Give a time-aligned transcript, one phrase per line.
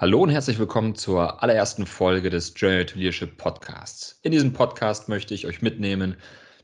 [0.00, 4.20] Hallo und herzlich willkommen zur allerersten Folge des Journey to Leadership Podcasts.
[4.22, 6.16] In diesem Podcast möchte ich euch mitnehmen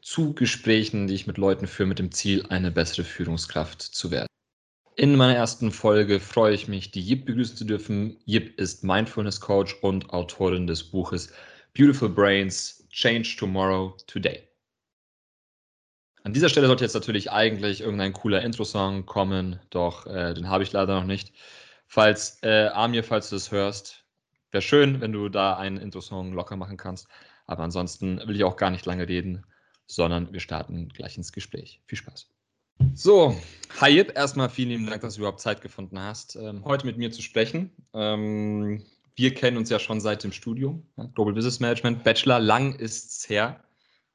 [0.03, 4.29] zu Gesprächen, die ich mit Leuten führe, mit dem Ziel, eine bessere Führungskraft zu werden.
[4.95, 8.19] In meiner ersten Folge freue ich mich, die Jip begrüßen zu dürfen.
[8.25, 11.33] Jip ist Mindfulness Coach und Autorin des Buches
[11.77, 14.47] Beautiful Brains, Change Tomorrow, Today.
[16.23, 20.63] An dieser Stelle sollte jetzt natürlich eigentlich irgendein cooler Intro-Song kommen, doch äh, den habe
[20.63, 21.33] ich leider noch nicht.
[21.95, 24.05] Falls, äh, Amir, falls du das hörst,
[24.51, 27.07] wäre schön, wenn du da einen Intro-Song locker machen kannst.
[27.47, 29.47] Aber ansonsten will ich auch gar nicht lange reden,
[29.87, 31.81] sondern wir starten gleich ins Gespräch.
[31.87, 32.29] Viel Spaß.
[32.95, 33.41] So,
[33.81, 37.13] Hayib, erstmal vielen lieben Dank, dass du überhaupt Zeit gefunden hast, ähm, heute mit mir
[37.13, 37.71] zu sprechen.
[37.93, 42.75] Ähm, wir kennen uns ja schon seit dem Studium, ja, Global Business Management, Bachelor, lang
[42.75, 43.63] ist es her.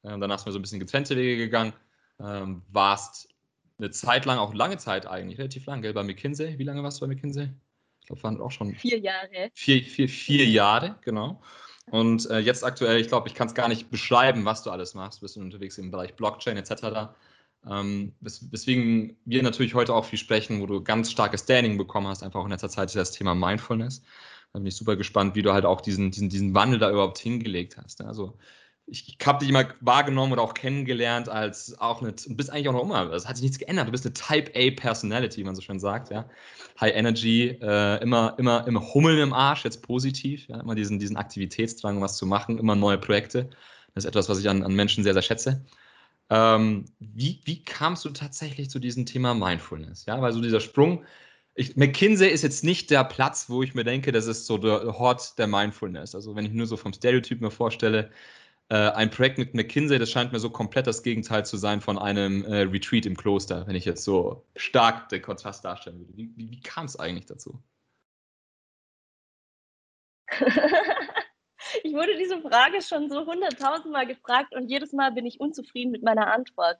[0.04, 1.72] Ähm, danach sind wir so ein bisschen getrennte Wege gegangen.
[2.22, 3.30] Ähm, warst
[3.78, 6.58] eine Zeit lang, auch lange Zeit eigentlich, relativ lang, gell, bei McKinsey.
[6.58, 7.48] Wie lange warst du bei McKinsey?
[8.10, 8.74] Glaube, waren auch schon.
[8.74, 9.50] Vier Jahre.
[9.54, 11.40] Vier, vier, vier Jahre, genau.
[11.90, 14.94] Und äh, jetzt aktuell, ich glaube, ich kann es gar nicht beschreiben, was du alles
[14.94, 15.18] machst.
[15.18, 17.14] Du bist unterwegs im Bereich Blockchain etc.
[17.68, 22.06] Ähm, wes weswegen wir natürlich heute auch viel sprechen, wo du ganz starkes Standing bekommen
[22.06, 24.02] hast, einfach auch in letzter Zeit das Thema Mindfulness.
[24.52, 27.18] Da bin ich super gespannt, wie du halt auch diesen, diesen, diesen Wandel da überhaupt
[27.18, 28.02] hingelegt hast.
[28.02, 28.38] Also
[28.90, 32.72] ich habe dich immer wahrgenommen oder auch kennengelernt als auch eine, du bist eigentlich auch
[32.72, 35.54] noch immer, es hat sich nichts geändert, du bist eine Type A Personality, wie man
[35.54, 36.28] so schön sagt, ja.
[36.80, 41.16] High Energy, äh, immer, immer, immer Hummeln im Arsch, jetzt positiv, ja, immer diesen, diesen
[41.16, 43.50] Aktivitätsdrang, was zu machen, immer neue Projekte.
[43.94, 45.64] Das ist etwas, was ich an, an Menschen sehr, sehr schätze.
[46.30, 50.06] Ähm, wie, wie kamst du tatsächlich zu diesem Thema Mindfulness?
[50.06, 51.04] Ja, weil so dieser Sprung,
[51.54, 54.98] ich, McKinsey ist jetzt nicht der Platz, wo ich mir denke, das ist so der
[54.98, 56.14] Hort der Mindfulness.
[56.14, 58.10] Also wenn ich nur so vom Stereotyp mir vorstelle,
[58.70, 61.98] äh, ein Projekt mit McKinsey, das scheint mir so komplett das Gegenteil zu sein von
[61.98, 66.16] einem äh, Retreat im Kloster, wenn ich jetzt so stark den Kontrast darstellen würde.
[66.16, 67.60] Wie, wie, wie kam es eigentlich dazu?
[71.82, 76.04] ich wurde diese Frage schon so hunderttausendmal gefragt und jedes Mal bin ich unzufrieden mit
[76.04, 76.78] meiner Antwort.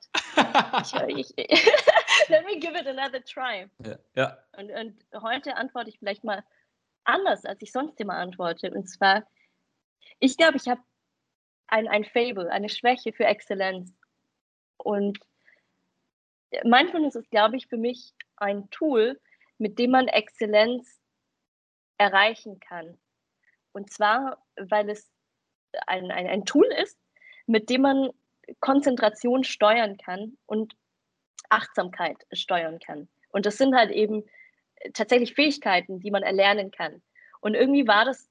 [1.08, 1.36] ich, ich,
[2.28, 3.68] let me give it another try.
[3.84, 3.98] Ja.
[4.14, 4.38] ja.
[4.56, 6.44] Und, und heute antworte ich vielleicht mal
[7.02, 8.70] anders, als ich sonst immer antworte.
[8.70, 9.26] Und zwar,
[10.20, 10.80] ich glaube, ich habe
[11.70, 13.92] ein, ein Fable, eine Schwäche für Exzellenz.
[14.76, 15.18] Und
[16.64, 19.20] Mindfulness ist, glaube ich, für mich ein Tool,
[19.58, 21.00] mit dem man Exzellenz
[21.98, 22.98] erreichen kann.
[23.72, 25.10] Und zwar, weil es
[25.86, 26.98] ein, ein, ein Tool ist,
[27.46, 28.10] mit dem man
[28.58, 30.74] Konzentration steuern kann und
[31.50, 33.08] Achtsamkeit steuern kann.
[33.30, 34.24] Und das sind halt eben
[34.94, 37.02] tatsächlich Fähigkeiten, die man erlernen kann.
[37.40, 38.29] Und irgendwie war das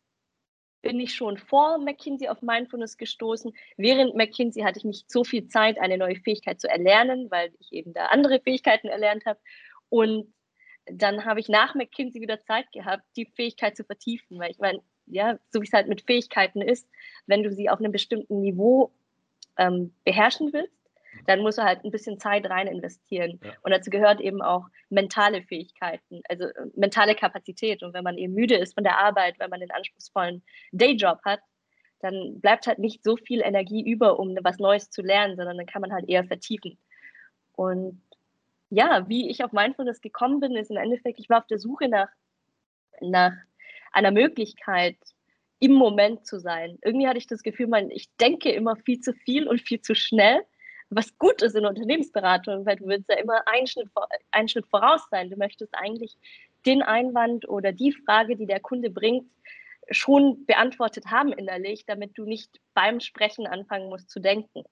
[0.82, 3.54] bin ich schon vor McKinsey auf Mindfulness gestoßen.
[3.78, 7.72] Während McKinsey hatte ich nicht so viel Zeit, eine neue Fähigkeit zu erlernen, weil ich
[7.74, 9.40] eben da andere Fähigkeiten erlernt habe.
[9.90, 10.34] Und
[10.86, 14.82] dann habe ich nach McKinsey wieder Zeit gehabt, die Fähigkeit zu vertiefen, weil ich meine,
[15.06, 16.88] ja, so wie es halt mit Fähigkeiten ist,
[17.26, 18.92] wenn du sie auf einem bestimmten Niveau
[19.58, 20.79] ähm, beherrschen willst,
[21.26, 23.40] dann musst du halt ein bisschen Zeit rein investieren.
[23.44, 23.52] Ja.
[23.62, 27.84] Und dazu gehört eben auch mentale Fähigkeiten, also äh, mentale Kapazität.
[27.84, 31.40] Und wenn man eben müde ist von der Arbeit, wenn man den anspruchsvollen Dayjob hat,
[32.02, 35.66] dann bleibt halt nicht so viel Energie über, um was Neues zu lernen, sondern dann
[35.66, 36.78] kann man halt eher vertiefen.
[37.54, 38.02] Und
[38.70, 41.90] ja, wie ich auf Mindfulness gekommen bin, ist im Endeffekt, ich war auf der Suche
[41.90, 42.10] nach,
[43.02, 43.34] nach
[43.92, 44.98] einer Möglichkeit,
[45.60, 46.78] im Moment zu sein.
[46.82, 49.94] Irgendwie hatte ich das Gefühl, man, ich denke immer viel zu viel und viel zu
[49.94, 50.42] schnell
[50.90, 53.90] was gut ist in Unternehmensberatung, weil du willst ja immer einen Schritt,
[54.32, 55.30] einen Schritt voraus sein.
[55.30, 56.18] Du möchtest eigentlich
[56.66, 59.30] den Einwand oder die Frage, die der Kunde bringt,
[59.92, 64.64] schon beantwortet haben innerlich, damit du nicht beim Sprechen anfangen musst zu denken.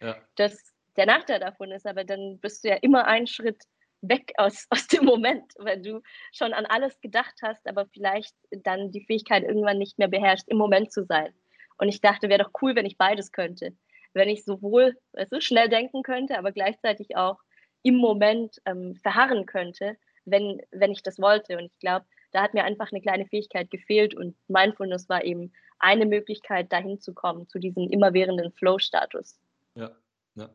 [0.00, 0.16] Ja.
[0.36, 3.62] Das, der Nachteil davon ist aber, dann bist du ja immer einen Schritt
[4.00, 6.02] weg aus, aus dem Moment, weil du
[6.32, 10.58] schon an alles gedacht hast, aber vielleicht dann die Fähigkeit irgendwann nicht mehr beherrscht, im
[10.58, 11.32] Moment zu sein.
[11.78, 13.74] Und ich dachte, wäre doch cool, wenn ich beides könnte
[14.18, 17.38] wenn ich sowohl weißt du, schnell denken könnte, aber gleichzeitig auch
[17.82, 19.96] im Moment ähm, verharren könnte,
[20.26, 21.56] wenn, wenn ich das wollte.
[21.56, 25.52] Und ich glaube, da hat mir einfach eine kleine Fähigkeit gefehlt und Mindfulness war eben
[25.78, 29.38] eine Möglichkeit, dahin zu kommen, zu diesem immerwährenden Flow-Status.
[29.74, 29.92] Ja,
[30.34, 30.50] ja.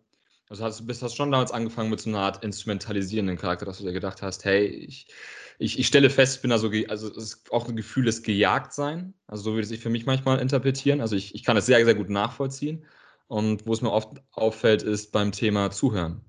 [0.49, 3.85] Also hast, du hast schon damals angefangen mit so einer Art instrumentalisierenden Charakter, dass du
[3.85, 5.07] dir gedacht hast, hey, ich,
[5.57, 8.21] ich, ich stelle fest, ich bin da so, also es ist auch ein Gefühl des
[8.21, 9.13] Gejagtsein.
[9.25, 11.01] Also so würde es sich für mich manchmal interpretieren.
[11.01, 12.85] Also ich, ich kann es sehr, sehr gut nachvollziehen.
[13.33, 16.21] Und wo es mir oft auffällt, ist beim Thema Zuhören.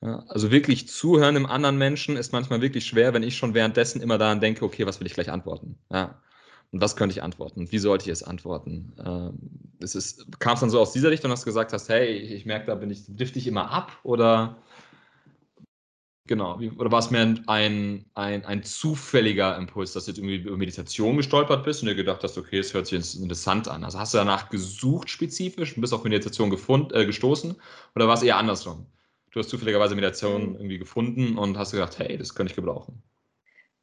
[0.00, 4.00] Ja, also wirklich zuhören im anderen Menschen ist manchmal wirklich schwer, wenn ich schon währenddessen
[4.00, 5.76] immer daran denke, okay, was will ich gleich antworten?
[5.92, 6.22] Ja.
[6.72, 7.70] Und was könnte ich antworten?
[7.70, 8.94] Wie sollte ich es antworten?
[9.04, 9.38] Ähm,
[9.82, 12.46] es ist, kam es dann so aus dieser Richtung, dass du gesagt hast, hey, ich
[12.46, 14.62] merke, da bin ich, drifte ich immer ab oder
[16.28, 16.60] Genau.
[16.76, 21.16] Oder war es mehr ein, ein, ein zufälliger Impuls, dass du jetzt irgendwie über Meditation
[21.16, 23.82] gestolpert bist und dir gedacht hast, okay, es hört sich interessant an?
[23.82, 27.56] Also hast du danach gesucht spezifisch und bist auf Meditation gefund, äh, gestoßen
[27.96, 28.86] oder war es eher andersrum?
[29.30, 30.56] Du hast zufälligerweise Meditation mhm.
[30.56, 33.02] irgendwie gefunden und hast gedacht, hey, das könnte ich gebrauchen.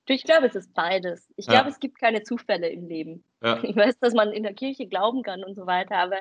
[0.08, 1.34] Ich glaube, es ist beides.
[1.36, 1.54] Ich ja.
[1.54, 3.24] glaube, es gibt keine Zufälle im Leben.
[3.42, 3.64] Ja.
[3.64, 6.18] Ich weiß, dass man in der Kirche glauben kann und so weiter, aber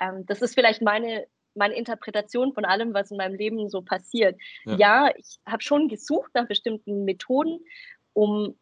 [0.00, 4.38] ähm, das ist vielleicht meine meine Interpretation von allem, was in meinem Leben so passiert.
[4.64, 7.60] Ja, ja ich habe schon gesucht nach bestimmten Methoden,
[8.12, 8.58] um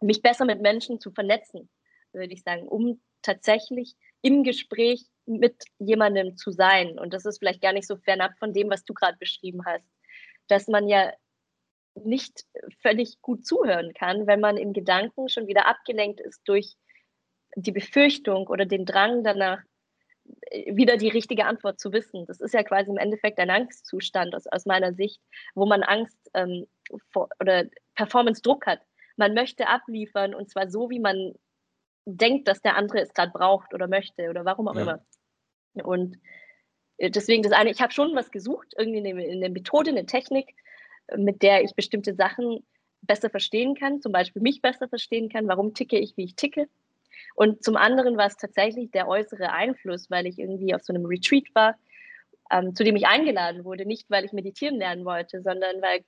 [0.00, 1.68] mich besser mit Menschen zu vernetzen,
[2.12, 6.98] würde ich sagen, um tatsächlich im Gespräch mit jemandem zu sein.
[6.98, 9.86] Und das ist vielleicht gar nicht so fernab von dem, was du gerade beschrieben hast,
[10.48, 11.12] dass man ja
[11.94, 12.44] nicht
[12.80, 16.76] völlig gut zuhören kann, wenn man in Gedanken schon wieder abgelenkt ist durch
[17.54, 19.60] die Befürchtung oder den Drang danach,
[20.66, 22.26] wieder die richtige Antwort zu wissen.
[22.26, 25.20] Das ist ja quasi im Endeffekt ein Angstzustand aus, aus meiner Sicht,
[25.54, 26.66] wo man Angst ähm,
[27.10, 27.64] vor, oder
[27.94, 28.80] Performance-Druck hat.
[29.16, 31.34] Man möchte abliefern und zwar so, wie man
[32.04, 34.82] denkt, dass der andere es gerade braucht oder möchte oder warum auch ja.
[34.82, 35.06] immer.
[35.84, 36.18] Und
[36.98, 40.54] äh, deswegen das eine, ich habe schon was gesucht, irgendwie eine, eine Methode, eine Technik,
[41.16, 42.64] mit der ich bestimmte Sachen
[43.02, 46.68] besser verstehen kann, zum Beispiel mich besser verstehen kann, warum ticke ich, wie ich ticke
[47.34, 51.06] und zum anderen war es tatsächlich der äußere Einfluss, weil ich irgendwie auf so einem
[51.06, 51.76] Retreat war,
[52.50, 53.86] ähm, zu dem ich eingeladen wurde.
[53.86, 56.04] Nicht, weil ich meditieren lernen wollte, sondern weil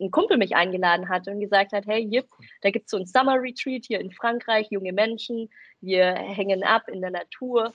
[0.00, 2.28] ein Kumpel mich eingeladen hat und gesagt hat, hey, Jip,
[2.62, 5.50] da gibt es so ein Summer Retreat hier in Frankreich, junge Menschen,
[5.80, 7.74] wir hängen ab in der Natur.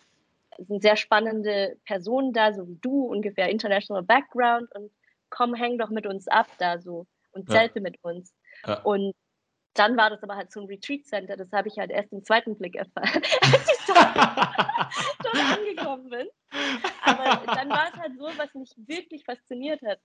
[0.57, 4.91] Es sind sehr spannende Personen da, so wie du, ungefähr international Background und
[5.29, 7.81] komm, häng doch mit uns ab da so und zelte ja.
[7.81, 8.33] mit uns.
[8.65, 8.81] Ja.
[8.81, 9.13] Und
[9.79, 12.23] dann war das aber halt so ein Retreat Center, das habe ich halt erst im
[12.23, 14.15] zweiten Blick erfahren, als ich dort,
[15.23, 16.27] dort angekommen bin.
[17.01, 19.99] Aber dann war es halt so, was mich wirklich fasziniert hat,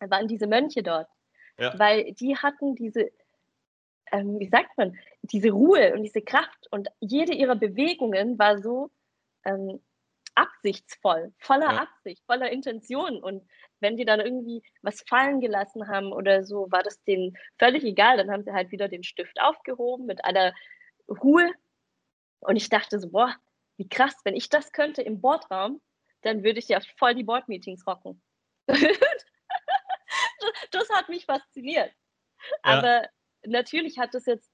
[0.00, 1.08] waren diese Mönche dort.
[1.58, 1.78] Ja.
[1.78, 3.10] Weil die hatten diese,
[4.10, 8.90] ähm, wie sagt man, diese Ruhe und diese Kraft und jede ihrer Bewegungen war so
[9.44, 9.80] ähm,
[10.38, 11.82] absichtsvoll, voller ja.
[11.82, 13.22] Absicht, voller Intention.
[13.22, 13.48] Und
[13.80, 18.16] wenn die dann irgendwie was fallen gelassen haben oder so, war das denen völlig egal.
[18.16, 20.54] Dann haben sie halt wieder den Stift aufgehoben mit aller
[21.08, 21.52] Ruhe.
[22.40, 23.34] Und ich dachte so, boah,
[23.76, 25.80] wie krass, wenn ich das könnte im Boardraum,
[26.22, 28.22] dann würde ich ja voll die Board-Meetings rocken.
[28.68, 28.78] das
[30.90, 31.92] hat mich fasziniert.
[32.64, 32.78] Ja.
[32.78, 33.08] Aber
[33.44, 34.50] natürlich hat das jetzt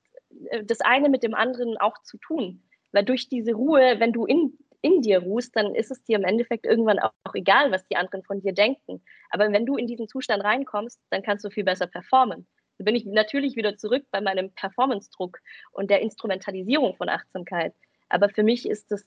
[0.50, 2.69] äh, das eine mit dem anderen auch zu tun.
[2.92, 6.25] Weil durch diese Ruhe, wenn du in in dir ruhst, dann ist es dir im
[6.25, 9.02] Endeffekt irgendwann auch, auch egal, was die anderen von dir denken.
[9.31, 12.46] Aber wenn du in diesen Zustand reinkommst, dann kannst du viel besser performen.
[12.76, 15.38] Da bin ich natürlich wieder zurück bei meinem Performance-Druck
[15.72, 17.72] und der Instrumentalisierung von Achtsamkeit.
[18.10, 19.06] Aber für mich ist das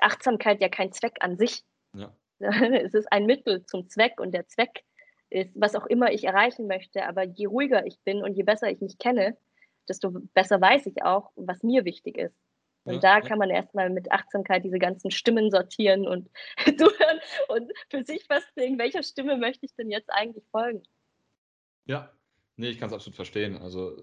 [0.00, 1.64] Achtsamkeit ja kein Zweck an sich.
[1.94, 2.12] Ja.
[2.40, 4.84] Es ist ein Mittel zum Zweck und der Zweck
[5.30, 7.06] ist, was auch immer ich erreichen möchte.
[7.06, 9.36] Aber je ruhiger ich bin und je besser ich mich kenne,
[9.88, 12.36] desto besser weiß ich auch, was mir wichtig ist.
[12.84, 16.28] Und ja, da kann man erstmal mit Achtsamkeit diese ganzen Stimmen sortieren und
[16.64, 20.82] zuhören und für sich festlegen, welcher Stimme möchte ich denn jetzt eigentlich folgen.
[21.86, 22.10] Ja,
[22.56, 23.56] nee, ich kann es absolut verstehen.
[23.56, 23.96] Also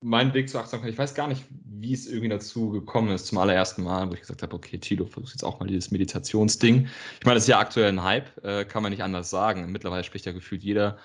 [0.00, 3.38] mein Weg zur Achtsamkeit, ich weiß gar nicht, wie es irgendwie dazu gekommen ist, zum
[3.38, 6.88] allerersten Mal, wo ich gesagt habe, okay, Tilo, versuch jetzt auch mal dieses Meditationsding.
[7.18, 9.72] Ich meine, das ist ja aktuell ein Hype, äh, kann man nicht anders sagen.
[9.72, 10.98] Mittlerweile spricht ja gefühlt jeder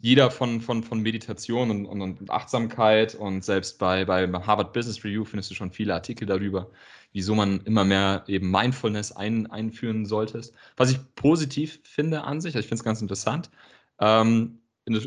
[0.00, 5.04] jeder von, von, von Meditation und, und, und Achtsamkeit und selbst bei, bei Harvard Business
[5.04, 6.70] Review findest du schon viele Artikel darüber,
[7.12, 10.40] wieso man immer mehr eben Mindfulness ein, einführen sollte.
[10.76, 13.50] Was ich positiv finde an sich, also ich finde es ganz interessant.
[13.98, 14.60] Ähm,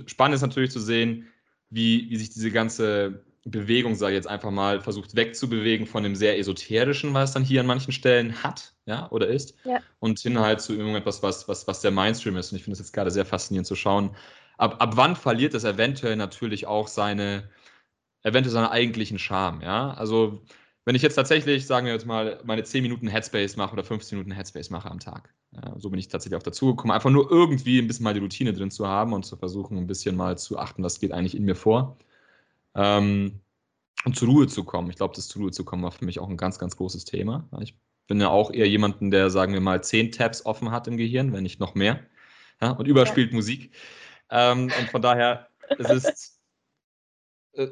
[0.08, 1.28] spannend ist natürlich zu sehen,
[1.70, 6.16] wie, wie sich diese ganze Bewegung, sage ich jetzt einfach mal, versucht wegzubewegen von dem
[6.16, 9.80] sehr esoterischen, was es dann hier an manchen Stellen hat, ja, oder ist, ja.
[10.00, 12.52] und hin halt zu irgendetwas, was, was, was der Mainstream ist.
[12.52, 14.12] Und ich finde es jetzt gerade sehr faszinierend zu schauen,
[14.62, 17.50] ab, ab wann verliert es eventuell natürlich auch seine,
[18.24, 19.92] eventuell seinen eigentlichen Charme, ja?
[19.94, 20.44] Also,
[20.86, 24.18] wenn ich jetzt tatsächlich, sagen wir jetzt mal, meine 10 Minuten Headspace mache oder 15
[24.18, 25.34] Minuten Headspace mache am Tag.
[25.52, 28.20] Ja, so bin ich tatsächlich auch dazu gekommen, einfach nur irgendwie ein bisschen mal die
[28.20, 31.36] Routine drin zu haben und zu versuchen, ein bisschen mal zu achten, was geht eigentlich
[31.36, 31.98] in mir vor.
[32.76, 33.42] Ähm,
[34.06, 34.90] und zur Ruhe zu kommen.
[34.90, 37.06] Ich glaube, das zur Ruhe zu kommen war für mich auch ein ganz, ganz großes
[37.06, 37.48] Thema.
[37.60, 37.76] Ich
[38.08, 41.34] bin ja auch eher jemanden, der, sagen wir mal, zehn Tabs offen hat im Gehirn,
[41.34, 42.00] wenn nicht noch mehr.
[42.62, 43.36] Ja, und überspielt ja.
[43.36, 43.72] Musik.
[44.32, 45.48] Ähm, und von daher,
[45.78, 46.42] es ist.
[47.54, 47.68] Äh,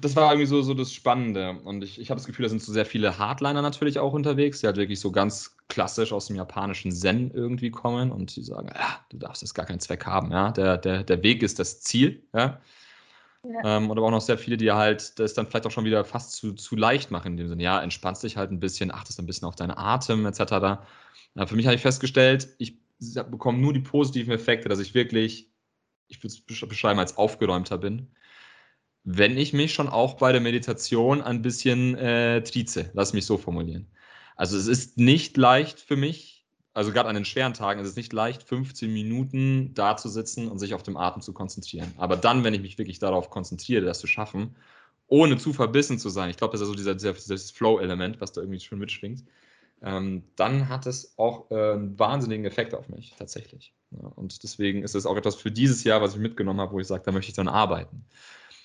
[0.00, 1.58] das war irgendwie so, so das Spannende.
[1.64, 4.60] Und ich, ich habe das Gefühl, da sind so sehr viele Hardliner natürlich auch unterwegs,
[4.60, 8.68] die halt wirklich so ganz klassisch aus dem japanischen Zen irgendwie kommen und die sagen,
[8.74, 10.52] ja, du darfst jetzt gar keinen Zweck haben, ja.
[10.52, 12.60] Der, der, der Weg ist das Ziel, ja.
[13.44, 13.78] Ja.
[13.78, 16.04] Ähm, und aber auch noch sehr viele, die halt das dann vielleicht auch schon wieder
[16.04, 19.18] fast zu, zu leicht machen, in dem Sinne, ja, entspannst dich halt ein bisschen, achtest
[19.18, 20.38] ein bisschen auf deinen Atem, etc.
[21.34, 22.78] Ja, für mich habe ich festgestellt, ich
[23.30, 25.51] bekomme nur die positiven Effekte, dass ich wirklich
[26.12, 28.08] ich würde es beschreiben als aufgeräumter bin,
[29.04, 32.90] wenn ich mich schon auch bei der Meditation ein bisschen äh, trieze.
[32.92, 33.90] Lass mich so formulieren.
[34.36, 37.96] Also es ist nicht leicht für mich, also gerade an den schweren Tagen, ist es
[37.96, 41.92] nicht leicht, 15 Minuten da zu sitzen und sich auf den Atem zu konzentrieren.
[41.96, 44.56] Aber dann, wenn ich mich wirklich darauf konzentriere, das zu schaffen,
[45.06, 48.32] ohne zu verbissen zu sein, ich glaube, das ist so dieser, dieser dieses Flow-Element, was
[48.32, 49.24] da irgendwie schon mitschwingt,
[49.82, 53.74] ähm, dann hat es auch äh, einen wahnsinnigen Effekt auf mich, tatsächlich.
[53.90, 56.80] Ja, und deswegen ist es auch etwas für dieses Jahr, was ich mitgenommen habe, wo
[56.80, 58.04] ich sage, da möchte ich dann arbeiten.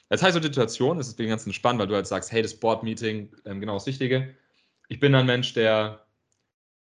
[0.10, 3.36] Als heißt so Situation, ist deswegen ganz entspannt, weil du halt sagst, hey, das Board-Meeting,
[3.46, 4.36] ähm, genau das Richtige.
[4.90, 6.06] Ich bin ein Mensch, der,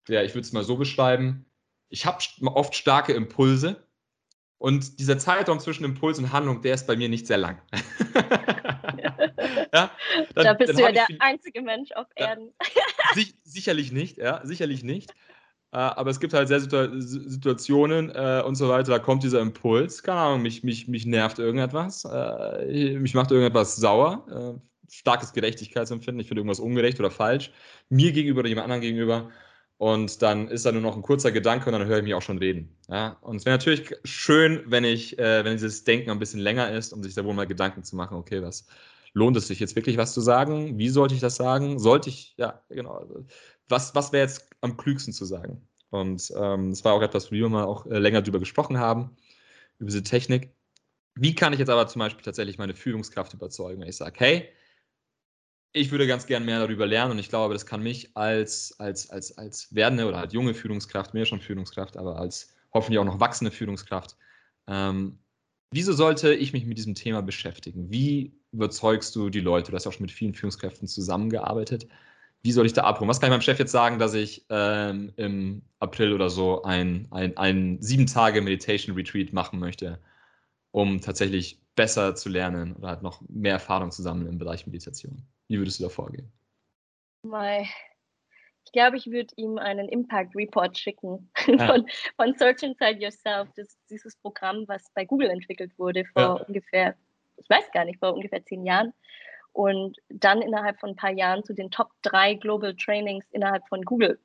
[0.08, 1.44] der ich würde es mal so beschreiben,
[1.88, 3.86] ich habe oft starke Impulse
[4.56, 7.60] und dieser Zeitraum zwischen Impuls und Handlung, der ist bei mir nicht sehr lang.
[8.96, 9.16] ja,
[9.72, 9.90] dann,
[10.34, 12.52] da bist du ja der einzige Mensch auf Erden.
[13.14, 15.10] Ja, sicherlich nicht, ja, sicherlich nicht.
[15.72, 20.02] Äh, aber es gibt halt sehr Situationen äh, und so weiter, da kommt dieser Impuls,
[20.02, 24.60] keine Ahnung, mich, mich, mich nervt irgendetwas, äh, mich macht irgendetwas sauer, äh,
[24.90, 27.50] starkes Gerechtigkeitsempfinden, ich finde irgendwas ungerecht oder falsch,
[27.88, 29.30] mir gegenüber oder jemand anderem gegenüber.
[29.78, 32.22] Und dann ist da nur noch ein kurzer Gedanke und dann höre ich mich auch
[32.22, 32.76] schon reden.
[32.88, 33.16] Ja?
[33.20, 36.92] Und es wäre natürlich schön, wenn ich, äh, wenn dieses Denken ein bisschen länger ist,
[36.92, 38.68] um sich da wohl mal Gedanken zu machen, okay, was
[39.14, 40.78] lohnt es sich jetzt wirklich was zu sagen?
[40.78, 41.78] Wie sollte ich das sagen?
[41.78, 43.06] Sollte ich, ja, genau
[43.72, 45.66] was, was wäre jetzt am klügsten zu sagen?
[45.90, 49.16] Und ähm, das war auch etwas, wo wir mal auch äh, länger drüber gesprochen haben,
[49.78, 50.54] über diese Technik.
[51.14, 54.48] Wie kann ich jetzt aber zum Beispiel tatsächlich meine Führungskraft überzeugen, wenn ich sage, hey,
[55.74, 59.10] ich würde ganz gern mehr darüber lernen und ich glaube, das kann mich als, als,
[59.10, 63.20] als, als werdende oder halt junge Führungskraft, mehr schon Führungskraft, aber als hoffentlich auch noch
[63.20, 64.16] wachsende Führungskraft,
[64.66, 65.18] ähm,
[65.72, 67.90] wieso sollte ich mich mit diesem Thema beschäftigen?
[67.90, 69.70] Wie überzeugst du die Leute?
[69.70, 71.86] Du hast ja auch schon mit vielen Führungskräften zusammengearbeitet
[72.42, 73.08] wie soll ich da abholen?
[73.08, 77.06] Was kann ich meinem Chef jetzt sagen, dass ich ähm, im April oder so ein,
[77.10, 80.00] ein, ein sieben Tage Meditation Retreat machen möchte,
[80.72, 85.22] um tatsächlich besser zu lernen oder halt noch mehr Erfahrung zu sammeln im Bereich Meditation?
[85.48, 86.32] Wie würdest du da vorgehen?
[88.64, 91.66] Ich glaube, ich würde ihm einen Impact Report schicken ja.
[91.66, 93.50] von, von Search Inside Yourself.
[93.54, 96.32] Das dieses Programm, was bei Google entwickelt wurde vor ja.
[96.32, 96.96] ungefähr,
[97.42, 98.92] ich weiß gar nicht, vor ungefähr zehn Jahren
[99.52, 103.82] und dann innerhalb von ein paar Jahren zu den Top 3 Global Trainings innerhalb von
[103.82, 104.18] Google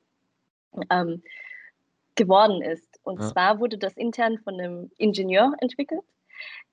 [0.90, 1.22] ähm,
[2.14, 2.98] geworden ist.
[3.02, 3.28] Und ja.
[3.28, 6.04] zwar wurde das intern von einem Ingenieur entwickelt,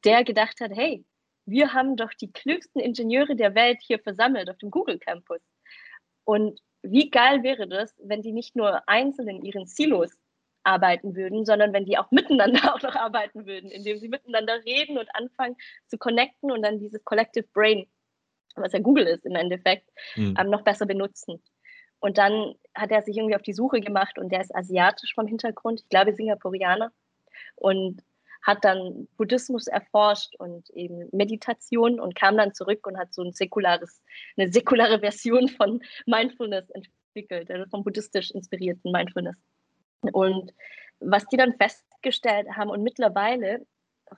[0.03, 1.03] der gedacht hat, hey,
[1.45, 5.41] wir haben doch die klügsten Ingenieure der Welt hier versammelt auf dem Google Campus.
[6.23, 10.11] Und wie geil wäre das, wenn die nicht nur einzeln in ihren Silos
[10.65, 14.97] arbeiten würden, sondern wenn die auch miteinander auch noch arbeiten würden, indem sie miteinander reden
[14.97, 15.55] und anfangen
[15.87, 17.87] zu connecten und dann dieses Collective Brain
[18.55, 20.35] was ja Google ist im Endeffekt, mhm.
[20.39, 21.41] ähm, noch besser benutzen.
[21.99, 25.27] Und dann hat er sich irgendwie auf die Suche gemacht und der ist asiatisch vom
[25.27, 26.91] Hintergrund, ich glaube Singapurianer,
[27.55, 28.01] und
[28.43, 33.31] hat dann Buddhismus erforscht und eben Meditation und kam dann zurück und hat so ein
[33.31, 34.03] säkulares,
[34.37, 39.35] eine säkulare Version von Mindfulness entwickelt, also vom buddhistisch inspirierten Mindfulness.
[40.09, 40.53] Und
[40.99, 43.65] was die dann festgestellt haben und mittlerweile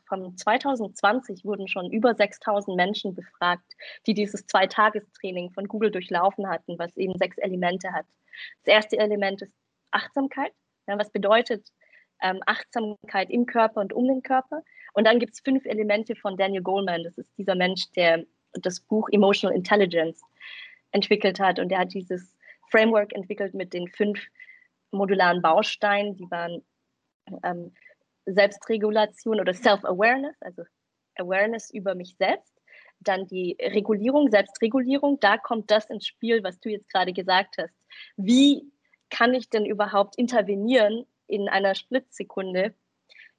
[0.08, 3.74] von 2020 wurden schon über 6000 Menschen befragt,
[4.06, 8.06] die dieses Zweitagestraining von Google durchlaufen hatten, was eben sechs Elemente hat.
[8.64, 9.56] Das erste Element ist
[9.92, 10.52] Achtsamkeit.
[10.88, 11.68] Ja, was bedeutet
[12.22, 14.64] ähm, Achtsamkeit im Körper und um den Körper?
[14.94, 17.04] Und dann gibt es fünf Elemente von Daniel Goleman.
[17.04, 20.22] Das ist dieser Mensch, der das Buch Emotional Intelligence
[20.92, 21.60] entwickelt hat.
[21.60, 22.36] Und der hat dieses
[22.72, 24.20] Framework entwickelt mit den fünf
[24.92, 26.16] modularen Bausteinen.
[26.16, 26.64] Die waren
[27.44, 27.74] ähm,
[28.26, 30.64] Selbstregulation oder Self-Awareness, also
[31.16, 32.54] Awareness über mich selbst.
[33.00, 37.74] Dann die Regulierung, Selbstregulierung, da kommt das ins Spiel, was du jetzt gerade gesagt hast.
[38.16, 38.72] Wie
[39.10, 42.74] kann ich denn überhaupt intervenieren in einer Splitsekunde,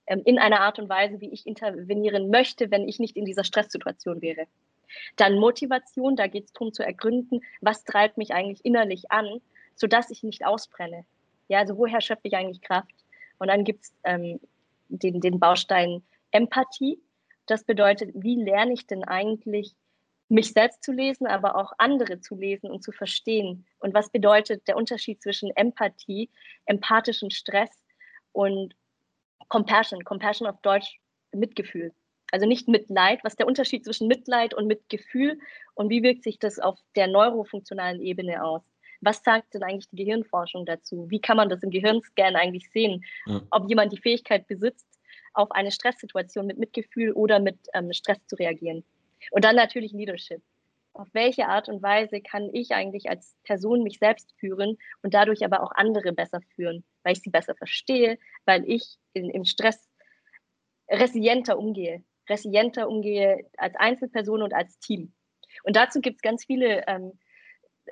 [0.07, 3.45] ähm, in einer Art und Weise, wie ich intervenieren möchte, wenn ich nicht in dieser
[3.45, 4.47] Stresssituation wäre?
[5.17, 9.40] Dann Motivation, da geht es darum zu ergründen, was treibt mich eigentlich innerlich an,
[9.75, 11.05] sodass ich nicht ausbrenne.
[11.49, 12.95] Ja, also woher schöpfe ich eigentlich Kraft?
[13.38, 14.40] Und dann gibt es ähm,
[14.88, 17.00] den, den Baustein Empathie.
[17.47, 19.75] Das bedeutet, wie lerne ich denn eigentlich,
[20.28, 23.67] mich selbst zu lesen, aber auch andere zu lesen und zu verstehen?
[23.78, 26.31] Und was bedeutet der Unterschied zwischen Empathie,
[26.67, 27.71] empathischen Stress
[28.33, 28.75] und
[29.49, 30.05] Compassion?
[30.05, 31.00] Compassion auf Deutsch
[31.33, 31.93] Mitgefühl.
[32.31, 33.21] Also nicht Mitleid.
[33.25, 35.38] Was ist der Unterschied zwischen Mitleid und Mitgefühl?
[35.75, 38.62] Und wie wirkt sich das auf der neurofunktionalen Ebene aus?
[39.00, 41.07] Was sagt denn eigentlich die Gehirnforschung dazu?
[41.09, 43.05] Wie kann man das im Gehirnscan eigentlich sehen?
[43.26, 43.43] Ja.
[43.50, 44.87] Ob jemand die Fähigkeit besitzt,
[45.35, 48.85] auf eine Stresssituation mit Mitgefühl oder mit ähm, Stress zu reagieren.
[49.31, 50.43] Und dann natürlich Leadership.
[50.95, 55.45] Auf welche Art und Weise kann ich eigentlich als Person mich selbst führen und dadurch
[55.45, 59.88] aber auch andere besser führen, weil ich sie besser verstehe, weil ich in, im Stress
[60.88, 62.02] resilienter umgehe.
[62.28, 65.12] Resilienter umgehe als Einzelperson und als Team.
[65.62, 67.12] Und dazu gibt es ganz viele ähm,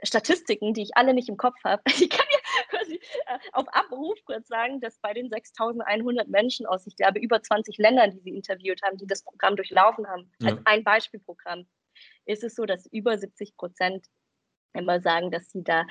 [0.02, 1.82] Statistiken, die ich alle nicht im Kopf habe.
[2.06, 6.86] Ich kann ja quasi äh, auf Abruf kurz sagen, dass bei den 6100 Menschen aus,
[6.86, 10.50] ich glaube, über 20 Ländern, die sie interviewt haben, die das Programm durchlaufen haben, ja.
[10.50, 11.66] als ein Beispielprogramm,
[12.24, 14.06] ist es so, dass über 70 Prozent
[14.72, 15.86] immer sagen, dass sie da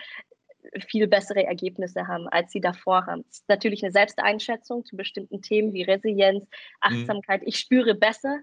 [0.87, 3.23] viel bessere Ergebnisse haben, als sie davor haben.
[3.29, 6.47] Es ist natürlich eine Selbsteinschätzung zu bestimmten Themen wie Resilienz, mhm.
[6.81, 7.41] Achtsamkeit.
[7.41, 7.47] Mhm.
[7.47, 8.39] Ich spüre besser,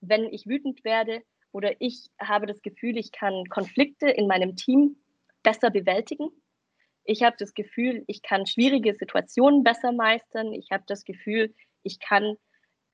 [0.00, 4.96] wenn ich wütend werde oder ich habe das Gefühl, ich kann Konflikte in meinem Team
[5.42, 6.28] besser bewältigen.
[7.04, 10.52] Ich habe das Gefühl, ich kann schwierige Situationen besser meistern.
[10.52, 12.36] Ich habe das Gefühl, ich kann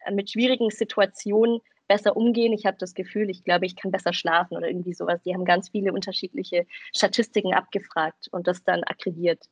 [0.04, 2.52] äh, mit schwierigen Situationen besser umgehen.
[2.52, 5.22] Ich habe das Gefühl, ich glaube, ich kann besser schlafen oder irgendwie sowas.
[5.22, 9.44] Die haben ganz viele unterschiedliche Statistiken abgefragt und das dann akkrediert.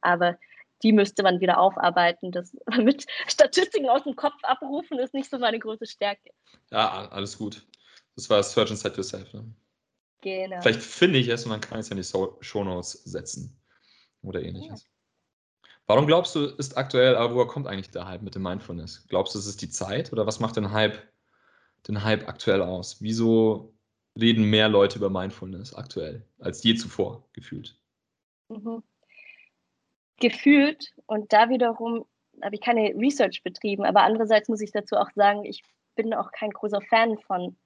[0.00, 0.38] Aber
[0.82, 2.32] die müsste man wieder aufarbeiten.
[2.32, 6.30] Das mit Statistiken aus dem Kopf abrufen ist nicht so meine große Stärke.
[6.70, 7.66] Ja, alles gut.
[8.16, 9.32] Das war and Set Yourself.
[9.32, 9.52] Ne?
[10.22, 10.60] Genau.
[10.62, 13.60] Vielleicht finde ich es und dann kann ich es in die Show Notes setzen
[14.22, 14.84] oder ähnliches.
[14.84, 15.68] Ja.
[15.88, 19.04] Warum glaubst du, ist aktuell, aber woher kommt eigentlich der Hype mit dem Mindfulness?
[19.08, 20.96] Glaubst du, es ist die Zeit oder was macht den Hype,
[21.88, 23.02] den Hype aktuell aus?
[23.02, 23.74] Wieso
[24.18, 27.76] reden mehr Leute über Mindfulness aktuell als je zuvor gefühlt?
[28.48, 28.84] Mhm.
[30.18, 32.06] Gefühlt und da wiederum
[32.42, 35.64] habe ich keine Research betrieben, aber andererseits muss ich dazu auch sagen, ich
[35.96, 37.56] bin auch kein großer Fan von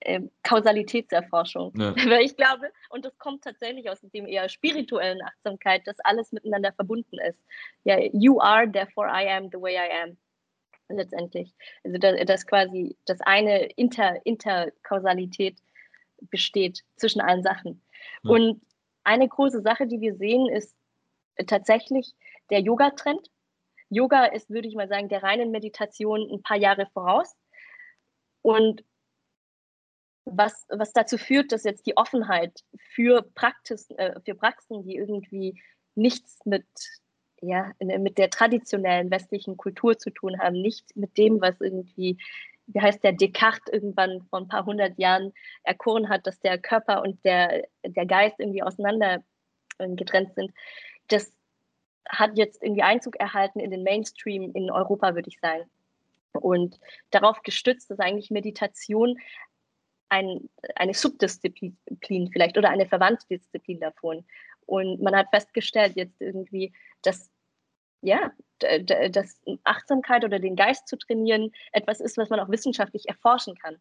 [0.00, 1.72] äh, Kausalitätserforschung.
[1.76, 1.94] Ja.
[2.10, 6.72] Weil ich glaube, und das kommt tatsächlich aus dem eher spirituellen Achtsamkeit, dass alles miteinander
[6.72, 7.38] verbunden ist.
[7.84, 10.16] Ja, you are, therefore I am the way I am.
[10.88, 11.54] Letztendlich.
[11.84, 15.56] Also dass, dass quasi das eine Inter, Interkausalität
[16.30, 17.80] besteht zwischen allen Sachen.
[18.24, 18.30] Ja.
[18.30, 18.60] Und
[19.04, 20.76] eine große Sache, die wir sehen, ist
[21.46, 22.14] tatsächlich
[22.50, 23.30] der Yoga-Trend.
[23.88, 27.34] Yoga ist, würde ich mal sagen, der reinen Meditation ein paar Jahre voraus.
[28.42, 28.84] Und
[30.30, 35.60] was, was dazu führt, dass jetzt die Offenheit für, Praxis, äh, für Praxen, die irgendwie
[35.94, 36.66] nichts mit,
[37.40, 42.18] ja, mit der traditionellen westlichen Kultur zu tun haben, nicht mit dem, was irgendwie,
[42.66, 45.32] wie heißt der Descartes irgendwann vor ein paar hundert Jahren
[45.64, 49.22] erkoren hat, dass der Körper und der, der Geist irgendwie auseinander
[49.78, 50.52] äh, getrennt sind,
[51.08, 51.32] das
[52.08, 55.64] hat jetzt irgendwie Einzug erhalten in den Mainstream in Europa, würde ich sagen.
[56.32, 56.78] Und
[57.10, 59.18] darauf gestützt, dass eigentlich Meditation
[60.10, 61.76] ein, eine Subdisziplin
[62.32, 64.24] vielleicht oder eine verwandte Disziplin davon.
[64.66, 67.30] Und man hat festgestellt jetzt irgendwie, dass
[68.02, 73.54] ja, dass Achtsamkeit oder den Geist zu trainieren etwas ist, was man auch wissenschaftlich erforschen
[73.56, 73.76] kann.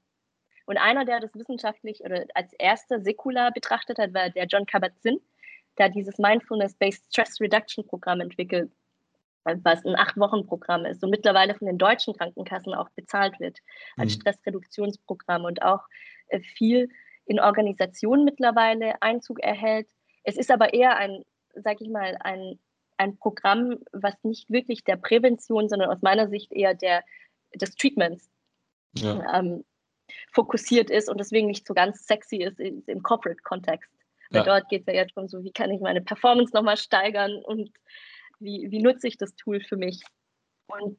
[0.65, 5.19] Und einer, der das wissenschaftlich oder als erster säkular betrachtet hat, war der John Kabat-Zinn,
[5.77, 8.71] der dieses Mindfulness-Based Stress Reduction Programm entwickelt,
[9.45, 13.57] was ein Acht-Wochen-Programm ist und mittlerweile von den deutschen Krankenkassen auch bezahlt wird
[13.97, 14.21] als mhm.
[14.21, 15.81] Stressreduktionsprogramm und auch
[16.55, 16.89] viel
[17.25, 19.87] in Organisationen mittlerweile Einzug erhält.
[20.23, 21.23] Es ist aber eher ein,
[21.55, 22.59] sag ich mal, ein,
[22.97, 27.03] ein Programm, was nicht wirklich der Prävention, sondern aus meiner Sicht eher der,
[27.55, 28.29] des Treatments
[28.93, 29.39] ja.
[29.39, 29.63] ähm,
[30.31, 33.89] fokussiert ist und deswegen nicht so ganz sexy ist im Corporate-Kontext.
[34.31, 34.59] Weil ja.
[34.59, 37.71] dort geht es ja jetzt darum, so wie kann ich meine Performance nochmal steigern und
[38.39, 40.01] wie, wie nutze ich das Tool für mich.
[40.67, 40.97] Und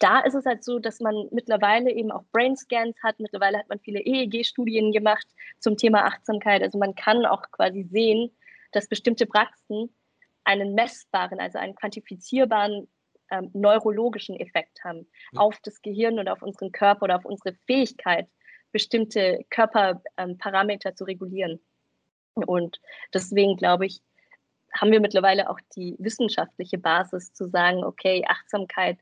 [0.00, 3.20] da ist es halt so, dass man mittlerweile eben auch Brain Scans hat.
[3.20, 5.26] Mittlerweile hat man viele EEG-Studien gemacht
[5.58, 6.62] zum Thema Achtsamkeit.
[6.62, 8.30] Also man kann auch quasi sehen,
[8.72, 9.94] dass bestimmte Praxen
[10.44, 12.88] einen messbaren, also einen quantifizierbaren
[13.30, 15.40] ähm, neurologischen Effekt haben ja.
[15.40, 18.26] auf das Gehirn und auf unseren Körper oder auf unsere Fähigkeit,
[18.72, 21.60] bestimmte Körperparameter ähm, zu regulieren.
[22.34, 22.80] Und
[23.12, 24.00] deswegen glaube ich,
[24.72, 28.98] haben wir mittlerweile auch die wissenschaftliche Basis zu sagen, okay, Achtsamkeit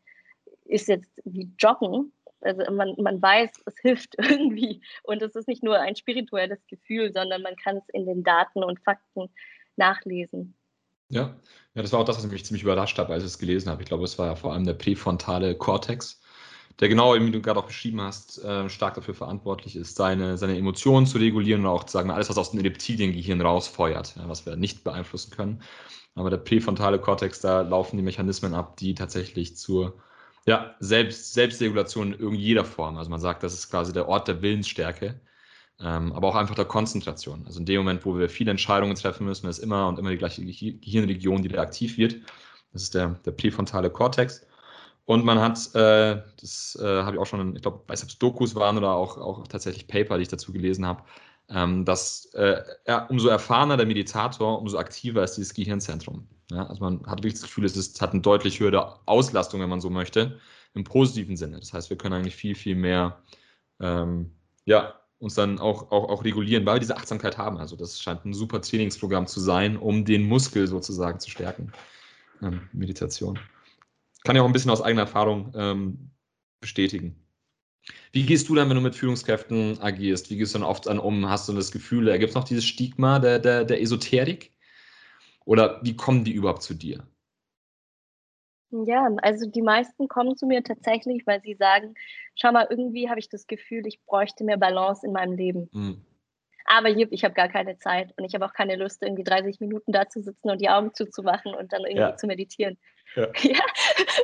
[0.69, 2.13] ist jetzt wie Joggen.
[2.41, 4.81] Also man, man weiß, es hilft irgendwie.
[5.03, 8.63] Und es ist nicht nur ein spirituelles Gefühl, sondern man kann es in den Daten
[8.63, 9.29] und Fakten
[9.77, 10.55] nachlesen.
[11.11, 11.35] Ja.
[11.75, 13.83] ja, das war auch das, was mich ziemlich überrascht hat, als ich es gelesen habe.
[13.83, 16.21] Ich glaube, es war ja vor allem der präfrontale Kortex,
[16.81, 20.59] der genau, wie du gerade auch beschrieben hast, äh, stark dafür verantwortlich ist, seine, seine
[20.59, 24.57] Emotionen zu regulieren und auch zu sagen, alles, was aus dem Reptiliengehirn rausfeuert, was wir
[24.57, 25.63] nicht beeinflussen können.
[26.15, 29.99] Aber der präfrontale Kortex, da laufen die Mechanismen ab, die tatsächlich zur
[30.49, 32.97] ja, Selbst, Selbstregulation in jeder Form.
[32.97, 35.21] Also man sagt, das ist quasi der Ort der Willensstärke,
[35.79, 37.45] ähm, aber auch einfach der Konzentration.
[37.45, 40.17] Also in dem Moment, wo wir viele Entscheidungen treffen müssen, ist immer und immer die
[40.17, 42.17] gleiche Gehirnregion, die da aktiv wird.
[42.73, 44.47] Das ist der, der präfrontale Kortex.
[45.05, 48.15] Und man hat, äh, das äh, habe ich auch schon, ich glaube, weiß nicht, ob
[48.15, 51.03] es Dokus waren oder auch, auch tatsächlich Paper, die ich dazu gelesen habe,
[51.51, 56.27] ähm, dass äh, ja, umso erfahrener der Meditator, umso aktiver ist dieses Gehirnzentrum.
[56.51, 59.69] Ja, also man hat wirklich das Gefühl, es ist, hat eine deutlich höhere Auslastung, wenn
[59.69, 60.39] man so möchte,
[60.75, 61.59] im positiven Sinne.
[61.59, 63.23] Das heißt, wir können eigentlich viel, viel mehr
[63.81, 64.33] ähm,
[64.65, 67.59] ja, uns dann auch, auch, auch regulieren, weil wir diese Achtsamkeit haben.
[67.59, 71.73] Also das scheint ein super Trainingsprogramm zu sein, um den Muskel sozusagen zu stärken.
[72.43, 73.39] Ähm, Meditation.
[74.25, 76.11] Kann ja auch ein bisschen aus eigener Erfahrung ähm,
[76.61, 77.17] bestätigen.
[78.13, 80.31] Wie gehst du dann, wenn du mit Führungskräften agierst?
[80.31, 81.29] Wie gehst du dann oft an um?
[81.29, 84.53] Hast du das Gefühl, da gibt es noch dieses Stigma der, der, der Esoterik?
[85.45, 87.07] Oder wie kommen die überhaupt zu dir?
[88.71, 91.95] Ja, also die meisten kommen zu mir tatsächlich, weil sie sagen,
[92.35, 95.71] schau mal, irgendwie habe ich das Gefühl, ich bräuchte mehr Balance in meinem Leben.
[95.73, 96.05] Mhm.
[96.71, 99.91] Aber ich habe gar keine Zeit und ich habe auch keine Lust, irgendwie 30 Minuten
[99.91, 102.17] da zu sitzen und die Augen zuzumachen und dann irgendwie ja.
[102.17, 102.79] zu meditieren.
[103.17, 103.23] Ja.
[103.43, 103.61] ja.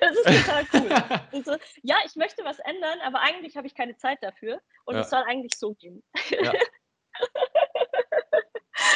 [0.01, 1.43] das ist total cool.
[1.45, 5.01] so, ja, ich möchte was ändern, aber eigentlich habe ich keine Zeit dafür und ja.
[5.01, 6.03] es soll eigentlich so gehen.
[6.31, 6.53] Ja.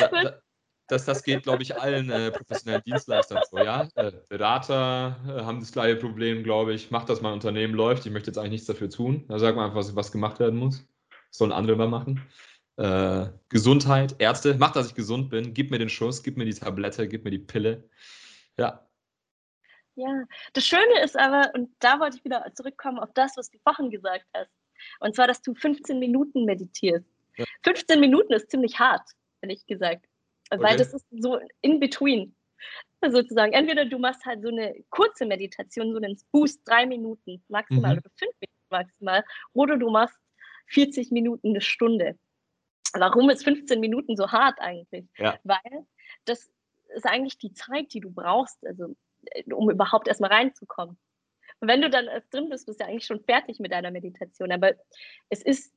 [0.11, 0.41] da,
[0.89, 3.89] das, das geht, glaube ich, allen äh, professionellen Dienstleistern so, ja.
[3.95, 6.91] Äh, Berater äh, haben das gleiche Problem, glaube ich.
[6.91, 8.05] Macht, dass mein Unternehmen läuft.
[8.05, 9.25] Ich möchte jetzt eigentlich nichts dafür tun.
[9.29, 10.87] Da sagt man einfach, was, was gemacht werden muss.
[11.09, 12.27] Das sollen andere mal machen.
[12.79, 15.53] Äh, Gesundheit, Ärzte, macht, dass ich gesund bin.
[15.53, 17.88] Gib mir den Schuss, gib mir die Tablette, gib mir die Pille.
[18.57, 18.87] Ja.
[19.97, 23.59] Ja, das Schöne ist aber, und da wollte ich wieder zurückkommen auf das, was du
[23.64, 24.53] vorhin gesagt hast.
[25.01, 27.05] Und zwar, dass du 15 Minuten meditierst.
[27.37, 27.45] Ja.
[27.64, 29.11] 15 Minuten ist ziemlich hart,
[29.41, 30.07] ehrlich gesagt.
[30.51, 30.62] Okay.
[30.62, 32.33] Weil das ist so in between
[33.05, 33.55] sozusagen.
[33.55, 37.99] Entweder du machst halt so eine kurze Meditation, so einen Boost, drei Minuten maximal mhm.
[37.99, 40.17] oder fünf Minuten maximal, oder du machst
[40.69, 42.17] 40 Minuten eine Stunde.
[42.94, 45.07] Warum ist 15 Minuten so hart eigentlich?
[45.18, 45.38] Ja.
[45.44, 45.87] Weil
[46.24, 46.51] das
[46.94, 48.94] ist eigentlich die Zeit, die du brauchst, also
[49.53, 50.98] um überhaupt erstmal reinzukommen.
[51.61, 54.53] Und wenn du dann drin bist, bist du ja eigentlich schon fertig mit deiner Meditation.
[54.53, 54.74] Aber
[55.29, 55.74] es ist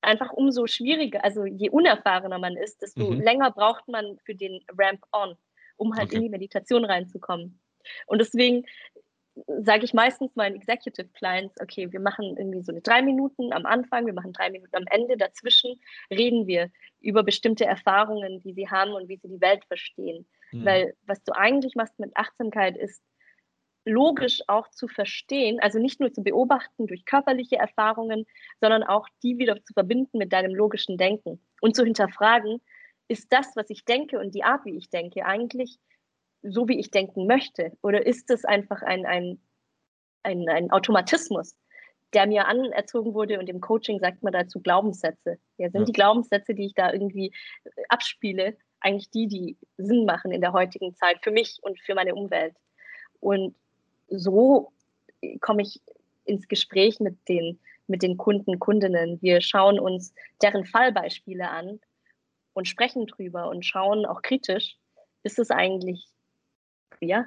[0.00, 3.20] einfach umso schwieriger, also je unerfahrener man ist, desto mhm.
[3.20, 5.36] länger braucht man für den Ramp-on,
[5.76, 6.16] um halt okay.
[6.16, 7.60] in die Meditation reinzukommen.
[8.06, 8.64] Und deswegen
[9.62, 13.66] sage ich meistens meinen Executive Clients, okay, wir machen irgendwie so eine drei Minuten am
[13.66, 18.68] Anfang, wir machen drei Minuten am Ende, dazwischen reden wir über bestimmte Erfahrungen, die sie
[18.68, 20.26] haben und wie sie die Welt verstehen.
[20.52, 20.64] Mhm.
[20.64, 23.02] Weil was du eigentlich machst mit Achtsamkeit ist,
[23.84, 28.26] logisch auch zu verstehen, also nicht nur zu beobachten durch körperliche Erfahrungen,
[28.60, 32.60] sondern auch die wieder zu verbinden mit deinem logischen Denken und zu hinterfragen,
[33.08, 35.78] ist das, was ich denke und die Art, wie ich denke, eigentlich
[36.42, 37.72] so, wie ich denken möchte?
[37.82, 39.40] Oder ist es einfach ein, ein,
[40.22, 41.56] ein, ein Automatismus,
[42.12, 45.38] der mir anerzogen wurde und im Coaching sagt man dazu Glaubenssätze.
[45.56, 45.86] Ja, sind ja.
[45.86, 47.32] die Glaubenssätze, die ich da irgendwie
[47.88, 52.14] abspiele, eigentlich die, die Sinn machen in der heutigen Zeit für mich und für meine
[52.14, 52.54] Umwelt.
[53.20, 53.54] Und
[54.08, 54.72] so
[55.40, 55.80] komme ich
[56.24, 59.20] ins Gespräch mit den, mit den Kunden, Kundinnen.
[59.22, 61.80] Wir schauen uns deren Fallbeispiele an
[62.52, 64.76] und sprechen drüber und schauen auch kritisch,
[65.22, 66.08] ist es eigentlich,
[67.00, 67.26] ja,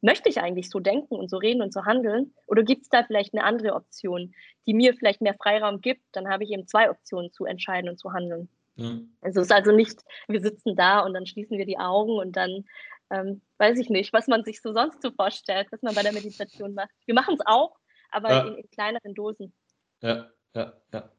[0.00, 2.34] möchte ich eigentlich so denken und so reden und so handeln?
[2.46, 4.34] Oder gibt es da vielleicht eine andere Option,
[4.66, 6.02] die mir vielleicht mehr Freiraum gibt?
[6.12, 8.48] Dann habe ich eben zwei Optionen zu entscheiden und zu handeln.
[8.76, 9.16] Mhm.
[9.20, 12.36] Also es ist also nicht, wir sitzen da und dann schließen wir die Augen und
[12.36, 12.64] dann
[13.10, 16.12] ähm, weiß ich nicht, was man sich so sonst so vorstellt, was man bei der
[16.12, 16.90] Meditation macht.
[17.06, 17.76] Wir machen es auch,
[18.10, 18.48] aber ja.
[18.48, 19.52] in, in, kleineren Dosen.
[20.00, 21.12] Ja, ja, ja.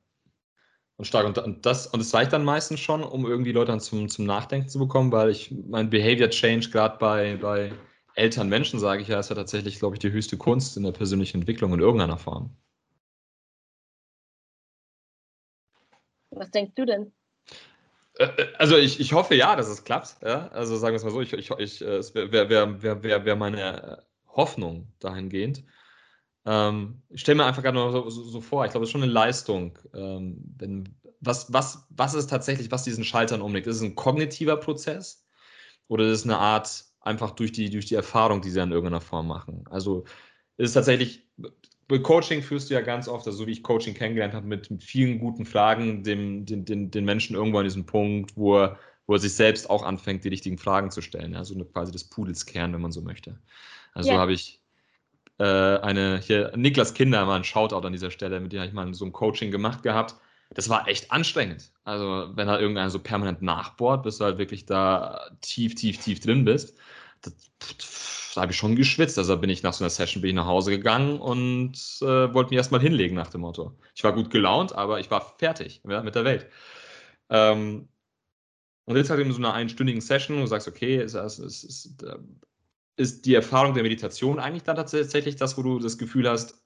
[1.04, 1.26] Und stark.
[1.26, 4.26] Und, und, das, und es reicht dann meistens schon, um irgendwie Leute dann zum, zum
[4.26, 7.74] Nachdenken zu bekommen, weil ich mein Behavior Change gerade bei, bei
[8.16, 10.94] älteren Menschen, sage ich ja, ist ja tatsächlich, glaube ich, die höchste Kunst in der
[10.94, 12.56] persönlichen Entwicklung in irgendeiner Form.
[16.30, 17.12] Was denkst du denn?
[18.20, 20.16] Äh, äh, also ich, ich hoffe ja, dass es klappt.
[20.24, 20.48] Ja?
[20.54, 23.26] Also sagen wir es mal so, ich, ich, ich, äh, es wäre wär, wär, wär,
[23.26, 25.66] wär meine Hoffnung dahingehend.
[26.46, 28.92] Ähm, ich stelle mir einfach gerade mal so, so, so, vor, ich glaube, es ist
[28.92, 29.78] schon eine Leistung.
[29.94, 33.68] Ähm, wenn, was, was, was ist tatsächlich, was diesen Schaltern umlegt?
[33.68, 35.26] Ist es ein kognitiver Prozess
[35.88, 39.02] oder ist es eine Art einfach durch die, durch die Erfahrung, die sie in irgendeiner
[39.02, 39.66] Form machen?
[39.70, 40.04] Also
[40.58, 41.26] ist es tatsächlich
[41.90, 44.72] mit Coaching führst du ja ganz oft, also so wie ich Coaching kennengelernt habe, mit,
[44.72, 48.80] mit vielen guten Fragen, dem, den, den, den Menschen irgendwo an diesem Punkt, wo er,
[49.06, 51.36] wo er sich selbst auch anfängt, die richtigen Fragen zu stellen.
[51.36, 53.40] Also eine, quasi des Pudels Kern, wenn man so möchte.
[53.94, 54.20] Also yeah.
[54.20, 54.63] habe ich
[55.44, 58.74] äh, eine, hier, Niklas Kinder, mal ein Shoutout an dieser Stelle, mit dem habe ich
[58.74, 60.16] mal so ein Coaching gemacht gehabt.
[60.54, 61.72] Das war echt anstrengend.
[61.84, 66.20] Also, wenn da irgendeiner so permanent nachbohrt, bis du halt wirklich da tief, tief, tief
[66.20, 66.78] drin bist.
[67.22, 67.34] Das,
[68.36, 69.18] da habe ich schon geschwitzt.
[69.18, 72.50] Also bin ich nach so einer Session bin ich nach Hause gegangen und äh, wollte
[72.50, 73.74] mich erstmal hinlegen nach dem Motto.
[73.96, 76.48] Ich war gut gelaunt, aber ich war fertig ja, mit der Welt.
[77.30, 77.90] Ähm,
[78.86, 82.18] und jetzt halt in so einer einstündigen Session, wo du sagst, okay, ist, ist, äh,
[82.96, 86.62] ist, die Erfahrung der Meditation eigentlich dann tatsächlich das, wo du das Gefühl hast,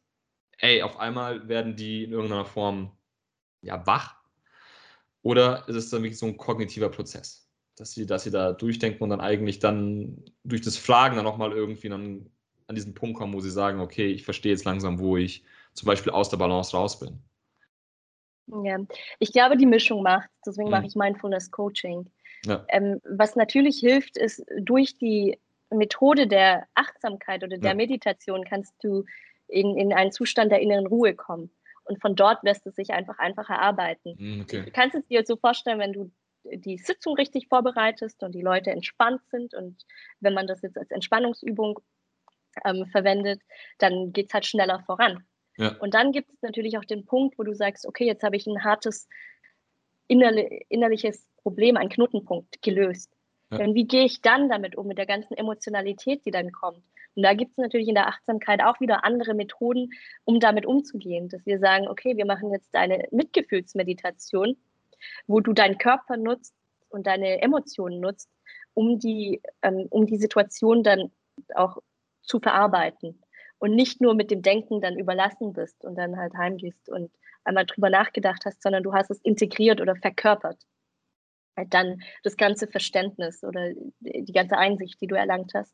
[0.57, 2.91] ey, auf einmal werden die in irgendeiner Form
[3.61, 4.15] ja wach?
[5.21, 7.47] Oder ist es dann wirklich so ein kognitiver Prozess?
[7.77, 11.51] dass sie, dass sie da durchdenken und dann eigentlich dann durch das Fragen dann nochmal
[11.51, 12.29] irgendwie dann
[12.65, 15.85] an diesen Punkt kommen, wo sie sagen, okay, ich verstehe jetzt langsam, wo ich zum
[15.85, 17.19] Beispiel aus der Balance raus bin?
[18.63, 18.77] Ja,
[19.19, 20.29] ich glaube, die Mischung macht.
[20.45, 20.71] Deswegen mhm.
[20.71, 22.09] mache ich Mindfulness Coaching.
[22.45, 22.65] Ja.
[22.69, 25.37] Ähm, was natürlich hilft, ist durch die
[25.69, 27.75] Methode der Achtsamkeit oder der ja.
[27.75, 29.03] Meditation kannst du
[29.47, 31.51] in, in einen Zustand der inneren Ruhe kommen.
[31.83, 34.15] Und von dort lässt es sich einfach einfacher arbeiten.
[34.17, 34.63] Mhm, okay.
[34.63, 36.11] Du kannst es dir so vorstellen, wenn du
[36.43, 39.83] die Sitzung richtig vorbereitest und die Leute entspannt sind und
[40.19, 41.79] wenn man das jetzt als Entspannungsübung
[42.65, 43.41] ähm, verwendet,
[43.79, 45.25] dann geht es halt schneller voran.
[45.57, 45.75] Ja.
[45.79, 48.47] Und dann gibt es natürlich auch den Punkt, wo du sagst, okay, jetzt habe ich
[48.47, 49.07] ein hartes
[50.07, 53.16] innerli innerliches Problem, einen Knotenpunkt gelöst.
[53.51, 53.59] Ja.
[53.59, 56.83] Und wie gehe ich dann damit um, mit der ganzen Emotionalität, die dann kommt?
[57.15, 59.89] Und da gibt es natürlich in der Achtsamkeit auch wieder andere Methoden,
[60.25, 61.29] um damit umzugehen.
[61.29, 64.57] Dass wir sagen, okay, wir machen jetzt eine Mitgefühlsmeditation,
[65.25, 66.53] wo du deinen Körper nutzt
[66.89, 68.29] und deine Emotionen nutzt,
[68.73, 71.11] um die, ähm, um die Situation dann
[71.55, 71.77] auch
[72.21, 73.23] zu verarbeiten
[73.59, 77.11] und nicht nur mit dem Denken dann überlassen bist und dann halt heimgehst und
[77.43, 80.57] einmal drüber nachgedacht hast, sondern du hast es integriert oder verkörpert.
[81.57, 85.73] Halt dann das ganze Verständnis oder die ganze Einsicht, die du erlangt hast,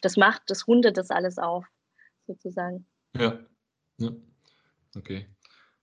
[0.00, 1.64] das macht, das rundet das alles auf,
[2.26, 2.86] sozusagen.
[3.16, 3.38] Ja,
[3.98, 4.10] ja.
[4.96, 5.26] okay,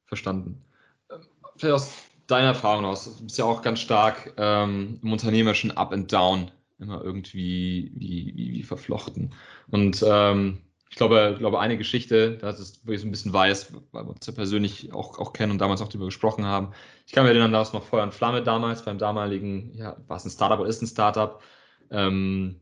[0.06, 0.66] verstanden.
[1.56, 1.94] Vielleicht aus
[2.28, 6.52] deiner Erfahrung aus, du bist ja auch ganz stark ähm, im unternehmerischen Up and Down
[6.80, 9.34] immer irgendwie wie, wie, wie verflochten.
[9.72, 13.34] Und ähm, ich glaube, ich glaube, eine Geschichte, das ist, wo ich so ein bisschen
[13.34, 16.72] weiß, weil wir uns ja persönlich auch, auch kennen und damals auch darüber gesprochen haben.
[17.06, 19.98] Ich kann mir erinnern, da war es noch Feuer und Flamme damals beim damaligen, ja,
[20.08, 21.42] war es ein Startup oder ist ein Startup?
[21.92, 22.62] Ähm,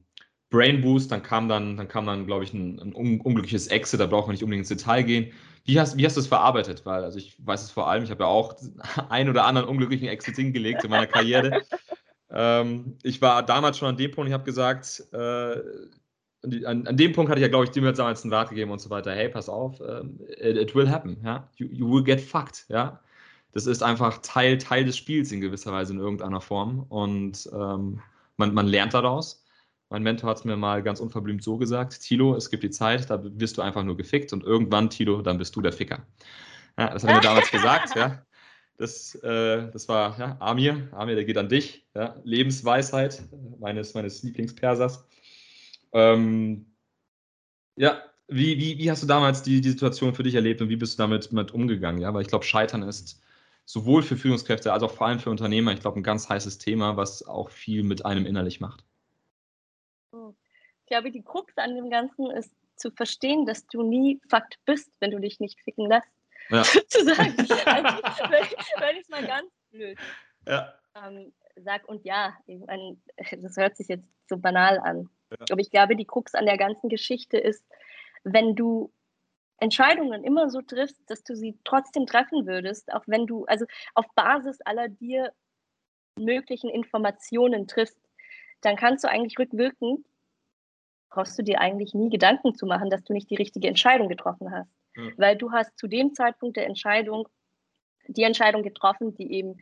[0.50, 4.06] Brain Boost, dann kam dann, dann kam dann, glaube ich, ein, ein unglückliches Exit, da
[4.06, 5.32] brauchen wir nicht unbedingt ins Detail gehen.
[5.66, 6.86] Wie hast, wie hast du es verarbeitet?
[6.86, 8.56] Weil, also ich weiß es vor allem, ich habe ja auch
[9.10, 11.64] ein oder anderen unglücklichen Exit hingelegt in meiner Karriere.
[12.30, 15.58] ähm, ich war damals schon an dem Punkt, ich habe gesagt, äh,
[16.66, 18.80] an, an, dem Punkt hatte ich ja, glaube ich, dir damals einen Rat gegeben und
[18.80, 19.12] so weiter.
[19.14, 21.50] Hey, pass auf, um, it, it, will happen, ja.
[21.58, 23.00] You, you, will get fucked, ja.
[23.52, 28.02] Das ist einfach Teil, Teil des Spiels in gewisser Weise in irgendeiner Form und ähm,
[28.38, 29.44] man, man lernt daraus.
[29.90, 33.10] Mein Mentor hat es mir mal ganz unverblümt so gesagt: Tilo, es gibt die Zeit,
[33.10, 36.06] da wirst du einfach nur gefickt und irgendwann, Tilo, dann bist du der Ficker.
[36.78, 38.22] Ja, das hat er mir damals gesagt, ja.
[38.78, 42.16] Das, äh, das war ja, Amir, Amir, der geht an dich, ja.
[42.24, 43.24] Lebensweisheit
[43.60, 45.06] meines, meines Lieblingspersers.
[45.96, 46.76] Ähm,
[47.78, 50.76] ja, wie, wie, wie hast du damals die, die Situation für dich erlebt und wie
[50.76, 52.02] bist du damit mit umgegangen?
[52.02, 53.24] Ja, weil ich glaube, Scheitern ist
[53.64, 56.98] sowohl für Führungskräfte als auch vor allem für Unternehmer, ich glaube, ein ganz heißes Thema,
[56.98, 58.84] was auch viel mit einem innerlich macht.
[60.12, 64.92] Ich glaube, die Krux an dem Ganzen ist zu verstehen, dass du nie Fakt bist,
[65.00, 66.12] wenn du dich nicht ficken lässt.
[66.50, 66.64] Ja.
[66.64, 67.40] Sozusagen.
[67.40, 69.98] also, wenn ich es mal ganz blöd
[70.48, 70.74] ja.
[70.96, 73.02] ähm, sag, und ja, ich mein,
[73.42, 75.10] das hört sich jetzt so banal an.
[75.32, 75.46] Ja.
[75.52, 77.66] Aber ich glaube, die Krux an der ganzen Geschichte ist,
[78.24, 78.92] wenn du
[79.60, 84.06] Entscheidungen immer so triffst, dass du sie trotzdem treffen würdest, auch wenn du, also auf
[84.16, 85.32] Basis aller dir
[86.18, 88.00] möglichen Informationen triffst,
[88.62, 90.06] dann kannst du eigentlich rückwirkend,
[91.10, 94.52] brauchst du dir eigentlich nie Gedanken zu machen, dass du nicht die richtige Entscheidung getroffen
[94.52, 94.72] hast.
[94.96, 95.12] Ja.
[95.18, 97.28] Weil du hast zu dem Zeitpunkt der Entscheidung
[98.08, 99.58] die Entscheidung getroffen, die eben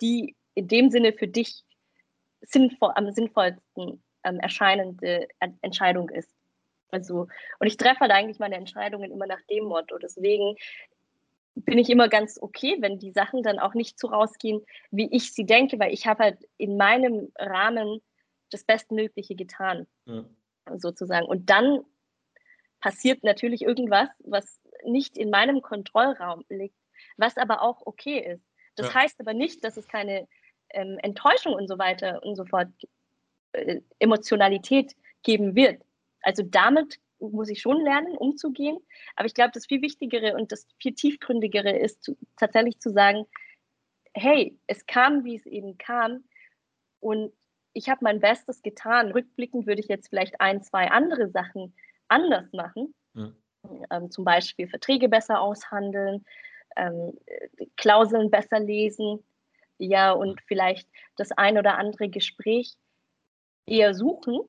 [0.00, 1.64] die in dem Sinne für dich
[2.42, 5.26] sinnvoll, am sinnvollsten ähm, erscheinende
[5.62, 6.30] Entscheidung ist.
[6.90, 9.96] Also, und ich treffe halt eigentlich meine Entscheidungen immer nach dem Motto.
[9.98, 10.56] Deswegen
[11.54, 15.32] bin ich immer ganz okay, wenn die Sachen dann auch nicht so rausgehen, wie ich
[15.32, 18.02] sie denke, weil ich habe halt in meinem Rahmen
[18.50, 20.24] das Bestmögliche getan, ja.
[20.76, 21.26] sozusagen.
[21.26, 21.84] Und dann
[22.80, 26.76] passiert natürlich irgendwas, was nicht in meinem Kontrollraum liegt,
[27.16, 28.44] was aber auch okay ist.
[28.76, 28.94] Das ja.
[28.94, 30.26] heißt aber nicht, dass es keine
[30.74, 32.68] ähm, Enttäuschung und so weiter und so fort
[33.52, 35.82] äh, Emotionalität geben wird.
[36.22, 38.78] Also damit muss ich schon lernen, umzugehen.
[39.16, 43.26] Aber ich glaube, das viel Wichtigere und das viel tiefgründigere ist zu, tatsächlich zu sagen,
[44.14, 46.24] hey, es kam, wie es eben kam.
[47.00, 47.32] Und
[47.72, 49.12] ich habe mein Bestes getan.
[49.12, 51.74] Rückblickend würde ich jetzt vielleicht ein, zwei andere Sachen
[52.08, 52.94] anders machen.
[53.14, 53.32] Ja.
[53.90, 56.24] Ähm, zum Beispiel Verträge besser aushandeln,
[56.76, 57.12] ähm,
[57.76, 59.22] Klauseln besser lesen,
[59.80, 62.74] ja, und vielleicht das ein oder andere Gespräch
[63.66, 64.40] eher suchen,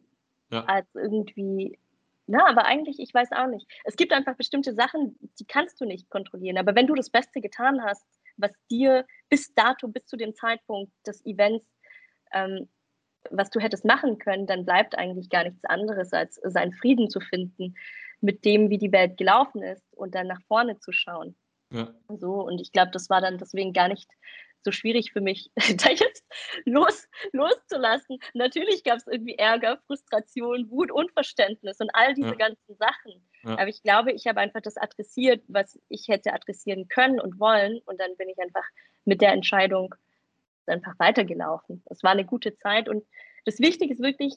[0.51, 0.65] ja.
[0.65, 1.79] als irgendwie,
[2.27, 3.65] na, aber eigentlich, ich weiß auch nicht.
[3.85, 6.57] Es gibt einfach bestimmte Sachen, die kannst du nicht kontrollieren.
[6.57, 8.05] Aber wenn du das Beste getan hast,
[8.37, 11.65] was dir bis dato, bis zu dem Zeitpunkt des Events,
[12.33, 12.67] ähm,
[13.29, 17.19] was du hättest machen können, dann bleibt eigentlich gar nichts anderes, als seinen Frieden zu
[17.21, 17.75] finden
[18.19, 21.35] mit dem, wie die Welt gelaufen ist und dann nach vorne zu schauen.
[21.71, 21.93] Ja.
[22.09, 24.09] So, und ich glaube, das war dann deswegen gar nicht
[24.63, 26.25] so schwierig für mich, da jetzt
[26.65, 28.19] los, loszulassen.
[28.33, 32.35] Natürlich gab es irgendwie Ärger, Frustration, Wut, Unverständnis und all diese ja.
[32.35, 33.27] ganzen Sachen.
[33.43, 33.53] Ja.
[33.53, 37.79] Aber ich glaube, ich habe einfach das adressiert, was ich hätte adressieren können und wollen.
[37.85, 38.65] Und dann bin ich einfach
[39.05, 39.95] mit der Entscheidung
[40.67, 41.83] einfach weitergelaufen.
[41.85, 42.87] Das war eine gute Zeit.
[42.87, 43.05] Und
[43.45, 44.35] das Wichtige ist wirklich,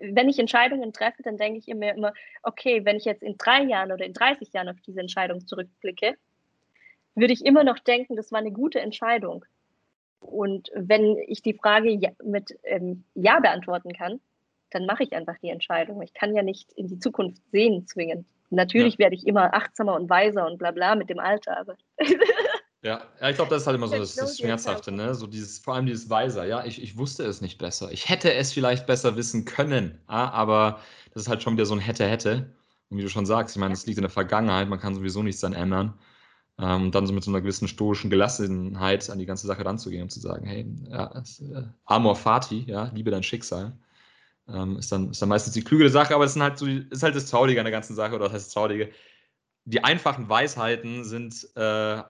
[0.00, 3.62] wenn ich Entscheidungen treffe, dann denke ich mir immer, okay, wenn ich jetzt in drei
[3.62, 6.16] Jahren oder in 30 Jahren auf diese Entscheidung zurückblicke,
[7.18, 9.44] würde ich immer noch denken, das war eine gute Entscheidung.
[10.20, 14.20] Und wenn ich die Frage ja, mit ähm, Ja beantworten kann,
[14.70, 16.02] dann mache ich einfach die Entscheidung.
[16.02, 18.26] Ich kann ja nicht in die Zukunft sehen zwingend.
[18.50, 19.00] Natürlich ja.
[19.00, 21.76] werde ich immer achtsamer und weiser und bla bla mit dem Alter, aber.
[22.82, 23.02] ja.
[23.20, 25.14] ja, ich glaube, das ist halt immer so das, das Schmerzhafte, ne?
[25.14, 27.92] So dieses, vor allem dieses Weiser, ja, ich, ich wusste es nicht besser.
[27.92, 30.80] Ich hätte es vielleicht besser wissen können, aber
[31.12, 32.54] das ist halt schon wieder so ein hätte, hätte.
[32.90, 35.22] Und wie du schon sagst, ich meine, es liegt in der Vergangenheit, man kann sowieso
[35.22, 35.94] nichts dann ändern.
[36.60, 40.10] Ähm, dann so mit so einer gewissen stoischen Gelassenheit an die ganze Sache ranzugehen und
[40.10, 43.78] zu sagen, hey, ja, es, äh, Amor Fati, ja, liebe dein Schicksal.
[44.48, 47.02] Ähm, ist, dann, ist dann meistens die klügere Sache, aber es ist halt, so, ist
[47.02, 48.90] halt das Traurige an der ganzen Sache, oder das heißt das Traurige.
[49.66, 51.60] Die einfachen Weisheiten sind äh,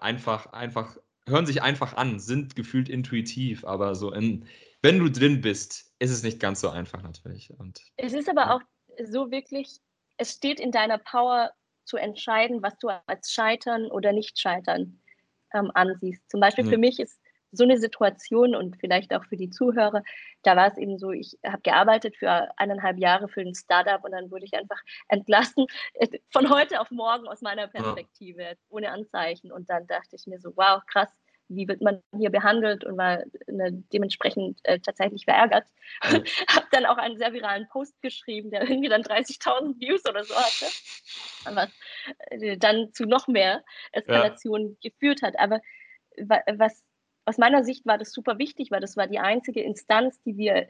[0.00, 4.46] einfach, einfach, hören sich einfach an, sind gefühlt intuitiv, aber so in,
[4.80, 7.50] wenn du drin bist, ist es nicht ganz so einfach natürlich.
[7.58, 8.54] Und, es ist aber ja.
[8.54, 8.62] auch
[9.11, 9.80] so wirklich,
[10.16, 11.50] es steht in deiner Power
[11.88, 15.01] zu entscheiden, was du als Scheitern oder Nicht-Scheitern
[15.55, 16.31] ähm, ansiehst.
[16.31, 16.70] Zum Beispiel mhm.
[16.70, 17.18] für mich ist
[17.51, 20.03] so eine Situation und vielleicht auch für die Zuhörer,
[20.42, 24.12] da war es eben so, ich habe gearbeitet für eineinhalb Jahre für ein Startup und
[24.12, 28.53] dann wurde ich einfach entlassen, äh, von heute auf morgen aus meiner Perspektive, ja.
[28.68, 29.51] ohne Anzeichen.
[29.51, 31.11] Und dann dachte ich mir so, wow, krass,
[31.48, 35.66] wie wird man hier behandelt und war ne, dementsprechend äh, tatsächlich verärgert.
[36.04, 36.24] Mhm.
[36.48, 40.34] habe dann auch einen sehr viralen Post geschrieben, der irgendwie dann 30.000 Views oder so
[40.34, 40.66] hatte,
[41.54, 41.70] was
[42.30, 44.90] äh, dann zu noch mehr Eskalation ja.
[44.90, 45.38] geführt hat.
[45.38, 45.61] Aber
[46.56, 46.84] was
[47.24, 50.68] aus meiner Sicht war das super wichtig, weil das war die einzige Instanz, die wir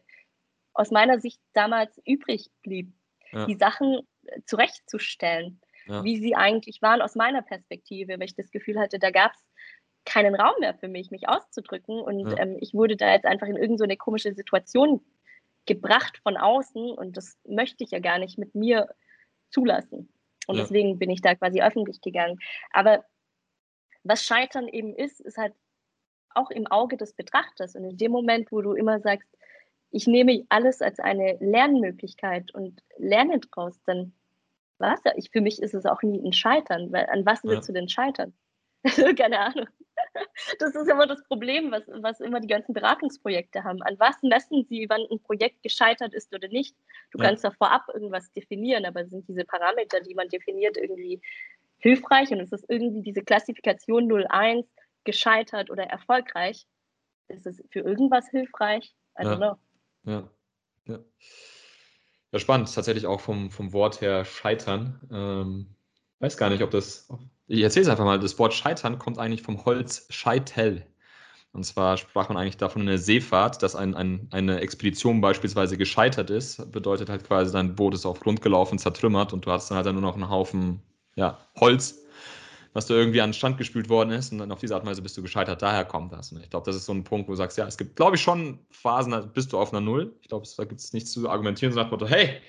[0.75, 2.93] aus meiner Sicht damals übrig blieb,
[3.33, 3.47] ja.
[3.47, 6.05] die Sachen äh, zurechtzustellen, ja.
[6.05, 9.48] wie sie eigentlich waren aus meiner Perspektive, weil ich das Gefühl hatte, da gab es
[10.09, 12.01] keinen Raum mehr für mich, mich auszudrücken.
[12.01, 12.39] Und ja.
[12.39, 15.01] ähm, ich wurde da jetzt einfach in irgendeine so komische Situation
[15.67, 18.89] gebracht von außen und das möchte ich ja gar nicht mit mir
[19.51, 20.09] zulassen.
[20.47, 22.39] Und deswegen bin ich da quasi öffentlich gegangen.
[22.73, 23.05] Aber
[24.03, 25.53] was Scheitern eben ist, ist halt
[26.35, 27.75] auch im Auge des Betrachters.
[27.75, 29.29] Und in dem Moment, wo du immer sagst,
[29.91, 34.15] ich nehme alles als eine Lernmöglichkeit und lerne draus, dann
[34.79, 35.01] was?
[35.17, 37.75] Ich, für mich ist es auch nie ein Scheitern, weil an was willst ja.
[37.75, 38.33] du denn scheitern?
[39.17, 39.67] Keine Ahnung.
[40.59, 43.83] Das ist immer das Problem, was, was immer die ganzen Beratungsprojekte haben.
[43.83, 46.77] An was messen sie, wann ein Projekt gescheitert ist oder nicht?
[47.11, 47.27] Du ja.
[47.27, 51.21] kannst da vorab irgendwas definieren, aber sind diese Parameter, die man definiert, irgendwie
[51.79, 52.31] hilfreich?
[52.31, 54.67] Und es ist irgendwie diese Klassifikation 01,
[55.05, 56.67] gescheitert oder erfolgreich.
[57.29, 58.95] Ist es für irgendwas hilfreich?
[59.19, 59.37] I don't ja.
[59.37, 59.57] know.
[60.05, 60.31] Ja.
[60.87, 60.99] ja.
[62.33, 62.75] Ja, spannend.
[62.75, 65.01] Tatsächlich auch vom, vom Wort her scheitern.
[65.11, 65.75] Ähm,
[66.19, 67.09] weiß gar nicht, ob das.
[67.49, 68.19] Ich erzähle es einfach mal.
[68.19, 70.87] Das Wort scheitern kommt eigentlich vom Holz Scheitel.
[71.53, 75.77] Und zwar sprach man eigentlich davon in der Seefahrt, dass ein, ein, eine Expedition beispielsweise
[75.77, 76.71] gescheitert ist.
[76.71, 79.87] Bedeutet halt quasi, dein Boot ist auf Grund gelaufen, zertrümmert und du hast dann halt
[79.87, 80.83] dann nur noch einen Haufen
[81.17, 81.99] ja, Holz
[82.73, 84.91] was da irgendwie an den Stand gespült worden ist und dann auf diese Art und
[84.91, 85.63] Weise bist du gescheitert.
[85.63, 86.33] Daher kommt das.
[86.33, 88.17] Und ich glaube, das ist so ein Punkt, wo du sagst, ja, es gibt, glaube
[88.17, 90.15] ich, schon Phasen, da bist du auf einer Null.
[90.23, 92.41] Ich glaube, da gibt es nichts zu argumentieren, so nach dem Motto, hey,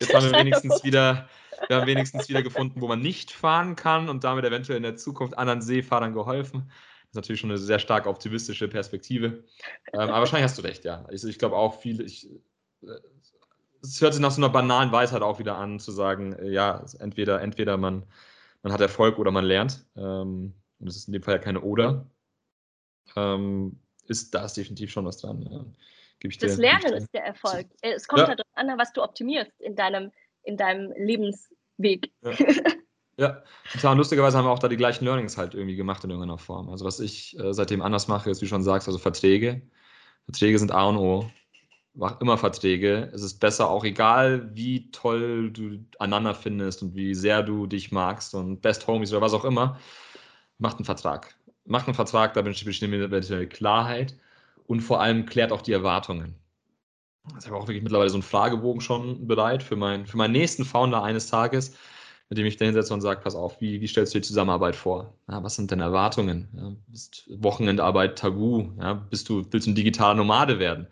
[0.00, 1.28] jetzt haben wir wenigstens wieder,
[1.68, 4.96] wir haben wenigstens wieder gefunden, wo man nicht fahren kann und damit eventuell in der
[4.96, 6.64] Zukunft anderen Seefahrern geholfen.
[6.68, 9.44] Das ist natürlich schon eine sehr stark optimistische Perspektive.
[9.92, 11.06] Ähm, aber wahrscheinlich hast du recht, ja.
[11.10, 12.28] Ich, ich glaube auch viele, ich,
[12.82, 12.86] äh,
[13.82, 16.84] es hört sich nach so einer banalen Weisheit auch wieder an, zu sagen, äh, ja,
[16.98, 18.04] entweder, entweder man
[18.64, 19.86] man hat Erfolg oder man lernt.
[19.94, 22.06] Ähm, und das ist in dem Fall ja keine Oder.
[23.14, 25.42] Ähm, ist da ist definitiv schon was dran.
[25.42, 25.64] Ja.
[26.20, 27.66] Ich das dir, Lernen ist der Erfolg.
[27.82, 28.28] Es kommt ja.
[28.28, 30.10] halt darauf an, was du optimierst in deinem,
[30.44, 32.12] in deinem Lebensweg.
[32.22, 32.32] Ja.
[33.16, 33.96] ja, total.
[33.96, 36.68] lustigerweise haben wir auch da die gleichen Learnings halt irgendwie gemacht in irgendeiner Form.
[36.68, 39.62] Also was ich äh, seitdem anders mache, ist, wie du schon sagst, also Verträge.
[40.26, 41.30] Verträge sind A und O
[41.94, 43.10] mach immer Verträge.
[43.12, 47.92] Es ist besser, auch egal, wie toll du einander findest und wie sehr du dich
[47.92, 49.78] magst und Best Homies oder was auch immer,
[50.58, 51.36] macht einen Vertrag.
[51.64, 54.16] Macht einen Vertrag, da besteht eine Klarheit
[54.66, 56.34] und vor allem klärt auch die Erwartungen.
[57.38, 60.64] Ich habe auch wirklich mittlerweile so einen Fragebogen schon bereit für, mein, für meinen nächsten
[60.64, 61.74] Founder eines Tages,
[62.28, 64.76] mit dem ich da hinsetze und sage, pass auf, wie, wie stellst du die Zusammenarbeit
[64.76, 65.14] vor?
[65.28, 66.48] Ja, was sind denn Erwartungen?
[66.56, 68.70] Ja, ist Wochenendarbeit tabu?
[68.78, 70.86] Ja, bist du, willst du ein digitaler Nomade werden?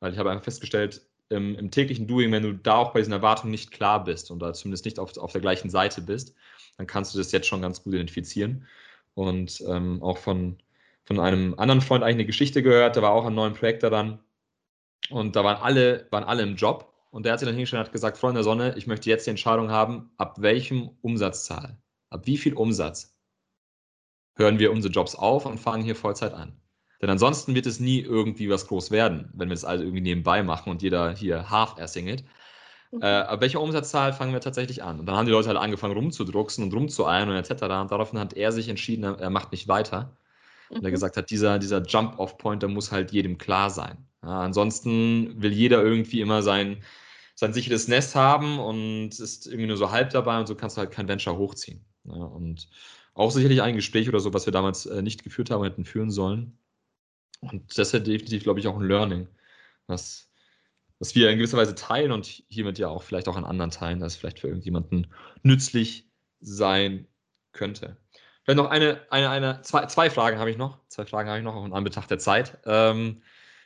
[0.00, 3.12] Weil ich habe einfach festgestellt, im, im, täglichen Doing, wenn du da auch bei diesen
[3.12, 6.34] Erwartungen nicht klar bist und da zumindest nicht auf, auf der gleichen Seite bist,
[6.76, 8.66] dann kannst du das jetzt schon ganz gut identifizieren.
[9.14, 10.58] Und ähm, auch von,
[11.04, 14.20] von einem anderen Freund eigentlich eine Geschichte gehört, der war auch an neuen Projekt daran.
[15.10, 16.92] Und da waren alle, waren alle im Job.
[17.10, 19.26] Und der hat sich dann hingestellt und hat gesagt, Freunde der Sonne, ich möchte jetzt
[19.26, 21.78] die Entscheidung haben, ab welchem Umsatzzahl,
[22.10, 23.16] ab wie viel Umsatz
[24.34, 26.60] hören wir unsere Jobs auf und fangen hier Vollzeit an.
[27.00, 30.42] Denn ansonsten wird es nie irgendwie was groß werden, wenn wir das also irgendwie nebenbei
[30.42, 32.24] machen und jeder hier half ersingelt.
[32.90, 33.02] Mhm.
[33.02, 35.00] Äh, ab welcher Umsatzzahl fangen wir tatsächlich an?
[35.00, 37.62] Und dann haben die Leute halt angefangen rumzudrucksen und rumzueilen und etc.
[37.62, 40.16] Und daraufhin hat er sich entschieden, er macht nicht weiter.
[40.70, 40.92] Und er mhm.
[40.92, 44.06] gesagt hat, dieser, dieser Jump-Off-Point, der muss halt jedem klar sein.
[44.26, 46.82] Ja, ansonsten will jeder irgendwie immer sein,
[47.36, 50.80] sein sicheres Nest haben und ist irgendwie nur so halb dabei und so kannst du
[50.80, 51.84] halt kein Venture hochziehen.
[52.04, 52.68] Ja, und
[53.14, 56.10] auch sicherlich ein Gespräch oder so, was wir damals äh, nicht geführt haben, hätten führen
[56.10, 56.58] sollen.
[57.40, 59.28] Und das ist definitiv, glaube ich, auch ein Learning,
[59.86, 60.28] was,
[60.98, 64.00] was wir in gewisser Weise teilen und hiermit ja auch vielleicht auch an anderen teilen,
[64.00, 65.06] dass es vielleicht für irgendjemanden
[65.44, 66.10] nützlich
[66.40, 67.06] sein
[67.52, 67.96] könnte.
[68.42, 70.80] Vielleicht noch eine, eine, eine, zwei, zwei Fragen habe ich noch.
[70.88, 72.58] Zwei Fragen habe ich noch, auch in Anbetracht der Zeit.
[72.64, 73.22] Ähm,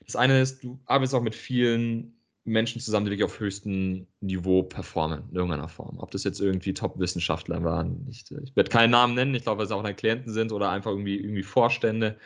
[0.07, 4.63] das eine ist, du arbeitest auch mit vielen Menschen zusammen, die wirklich auf höchstem Niveau
[4.63, 5.99] performen, in irgendeiner Form.
[5.99, 8.07] Ob das jetzt irgendwie Top-Wissenschaftler waren.
[8.09, 10.71] Ich, ich werde keinen Namen nennen, ich glaube, weil es auch deine Klienten sind oder
[10.71, 12.19] einfach irgendwie, irgendwie Vorstände.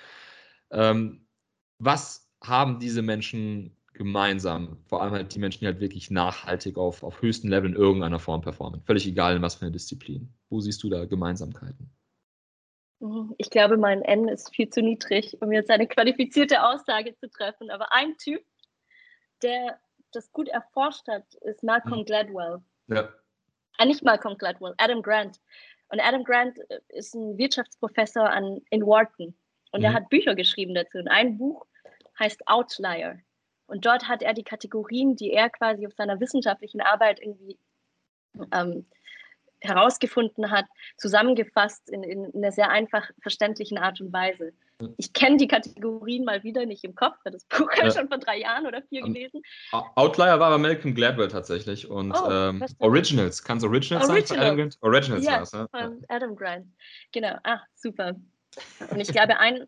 [0.70, 1.26] Ähm,
[1.78, 4.78] was haben diese Menschen gemeinsam?
[4.86, 8.20] Vor allem halt die Menschen, die halt wirklich nachhaltig auf, auf höchstem Level in irgendeiner
[8.20, 8.82] Form performen.
[8.82, 10.32] Völlig egal, in was für eine Disziplin.
[10.48, 11.90] Wo siehst du da Gemeinsamkeiten?
[13.36, 17.70] Ich glaube, mein N ist viel zu niedrig, um jetzt eine qualifizierte Aussage zu treffen.
[17.70, 18.42] Aber ein Typ,
[19.42, 19.78] der
[20.12, 22.04] das gut erforscht hat, ist Malcolm mhm.
[22.04, 22.62] Gladwell.
[22.86, 23.08] Ja.
[23.78, 25.40] Ah, nicht Malcolm Gladwell, Adam Grant.
[25.88, 29.36] Und Adam Grant äh, ist ein Wirtschaftsprofessor an, in Wharton.
[29.72, 29.84] Und mhm.
[29.86, 30.98] er hat Bücher geschrieben dazu.
[30.98, 31.66] Und ein Buch
[32.18, 33.18] heißt Outlier.
[33.66, 37.58] Und dort hat er die Kategorien, die er quasi auf seiner wissenschaftlichen Arbeit irgendwie
[38.52, 38.86] ähm,
[39.64, 44.52] herausgefunden hat, zusammengefasst in, in einer sehr einfach verständlichen Art und Weise.
[44.96, 47.90] Ich kenne die Kategorien mal wieder nicht im Kopf, weil das Buch ja.
[47.90, 49.42] schon vor drei Jahren oder vier um, gelesen.
[49.72, 54.26] Outlier war aber Malcolm Gladwell tatsächlich und oh, ähm, Originals, kann es Originals Original.
[54.26, 54.38] sein?
[54.40, 54.78] Adam Grant?
[54.80, 55.68] Originals ja, war es, ne?
[55.70, 56.66] Von Adam Grant.
[57.12, 58.14] Genau, ah, super.
[58.90, 59.66] Und ich glaube, ein,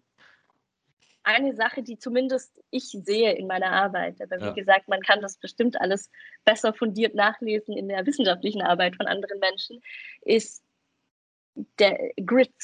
[1.27, 4.22] eine Sache, die zumindest ich sehe in meiner Arbeit.
[4.22, 4.53] Aber wie ja.
[4.53, 6.09] gesagt, man kann das bestimmt alles
[6.45, 9.83] besser fundiert nachlesen in der wissenschaftlichen Arbeit von anderen Menschen,
[10.22, 10.62] ist
[11.81, 12.55] der Grit.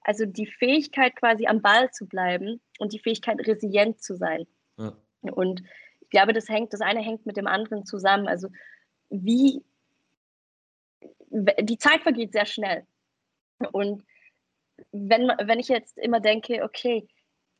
[0.00, 4.46] Also die Fähigkeit quasi am Ball zu bleiben und die Fähigkeit resilient zu sein.
[4.78, 4.96] Ja.
[5.20, 5.62] Und
[6.00, 8.26] ich glaube, das hängt, das eine hängt mit dem anderen zusammen.
[8.26, 8.48] Also
[9.10, 9.62] wie
[11.30, 12.86] die Zeit vergeht sehr schnell.
[13.72, 14.02] Und
[14.92, 17.06] wenn, wenn ich jetzt immer denke, okay,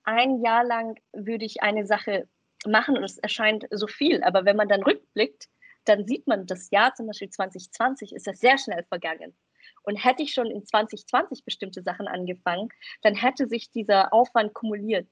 [0.09, 2.29] ein Jahr lang würde ich eine Sache
[2.67, 5.49] machen und es erscheint so viel, aber wenn man dann rückblickt,
[5.85, 9.37] dann sieht man, das Jahr zum Beispiel 2020 ist ja sehr schnell vergangen.
[9.83, 12.69] Und hätte ich schon in 2020 bestimmte Sachen angefangen,
[13.03, 15.09] dann hätte sich dieser Aufwand kumuliert.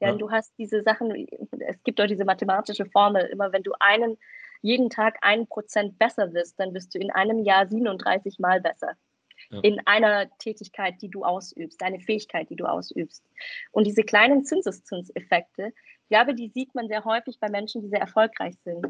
[0.00, 0.16] Ja, ja.
[0.16, 1.26] Du hast diese Sachen,
[1.60, 4.18] es gibt auch diese mathematische Formel, immer wenn du einen,
[4.62, 8.96] jeden Tag einen Prozent besser wirst, dann bist du in einem Jahr 37 Mal besser
[9.50, 9.60] ja.
[9.62, 13.24] in einer Tätigkeit, die du ausübst, eine Fähigkeit, die du ausübst.
[13.72, 15.72] Und diese kleinen Zinseszinseffekte,
[16.02, 18.86] ich glaube, die sieht man sehr häufig bei Menschen, die sehr erfolgreich sind,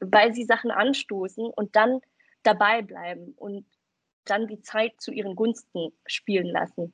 [0.00, 2.00] weil sie Sachen anstoßen und dann
[2.42, 3.66] dabei bleiben und
[4.24, 6.92] dann die Zeit zu ihren Gunsten spielen lassen.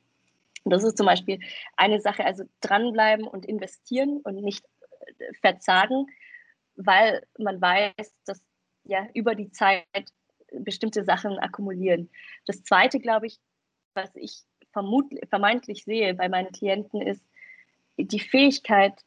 [0.65, 1.41] Das ist zum Beispiel
[1.77, 4.65] eine Sache, also dranbleiben und investieren und nicht
[5.19, 6.07] äh, verzagen,
[6.77, 8.43] weil man weiß, dass
[8.85, 9.85] ja über die Zeit
[10.61, 12.11] bestimmte Sachen akkumulieren.
[12.47, 13.39] Das Zweite, glaube ich,
[13.95, 14.43] was ich
[14.73, 17.23] vermeintlich sehe bei meinen Klienten, ist
[17.97, 19.05] die Fähigkeit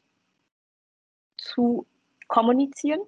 [1.37, 1.85] zu
[2.27, 3.01] kommunizieren,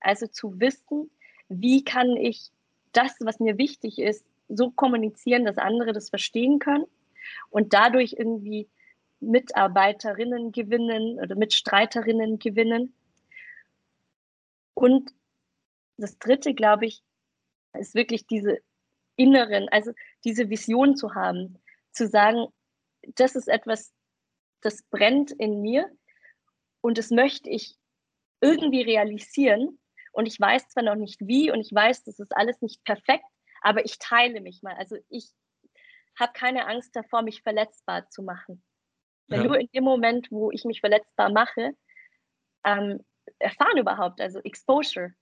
[0.00, 1.10] also zu wissen,
[1.48, 2.50] wie kann ich
[2.92, 6.84] das, was mir wichtig ist, so kommunizieren, dass andere das verstehen können
[7.50, 8.68] und dadurch irgendwie
[9.20, 12.94] Mitarbeiterinnen gewinnen oder Mitstreiterinnen gewinnen.
[14.74, 15.14] Und
[15.96, 17.02] das Dritte, glaube ich,
[17.74, 18.58] ist wirklich diese
[19.16, 19.92] inneren, also
[20.24, 21.62] diese Vision zu haben,
[21.92, 22.46] zu sagen,
[23.14, 23.92] das ist etwas,
[24.60, 25.90] das brennt in mir
[26.80, 27.76] und das möchte ich
[28.40, 29.78] irgendwie realisieren.
[30.12, 33.24] Und ich weiß zwar noch nicht wie und ich weiß, das ist alles nicht perfekt,
[33.62, 34.74] aber ich teile mich mal.
[34.74, 35.30] Also ich
[36.18, 38.62] habe keine Angst davor, mich verletzbar zu machen.
[39.28, 39.46] Weil ja.
[39.46, 41.72] nur in dem Moment, wo ich mich verletzbar mache,
[42.64, 43.04] ähm,
[43.38, 45.12] erfahren überhaupt, also Exposure,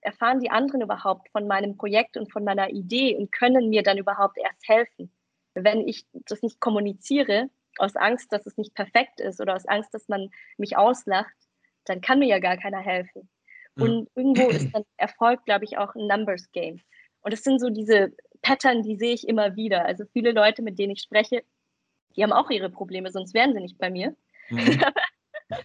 [0.00, 3.98] erfahren die anderen überhaupt von meinem Projekt und von meiner Idee und können mir dann
[3.98, 5.12] überhaupt erst helfen?
[5.54, 9.94] Wenn ich das nicht kommuniziere, aus Angst, dass es nicht perfekt ist oder aus Angst,
[9.94, 11.34] dass man mich auslacht,
[11.84, 13.28] dann kann mir ja gar keiner helfen.
[13.76, 16.80] Und irgendwo ist dann Erfolg, glaube ich, auch ein Numbers Game.
[17.22, 18.12] Und es sind so diese
[18.42, 19.84] Pattern, die sehe ich immer wieder.
[19.84, 21.44] Also viele Leute, mit denen ich spreche,
[22.16, 24.14] Die haben auch ihre Probleme, sonst wären sie nicht bei mir.
[24.50, 24.82] Mhm.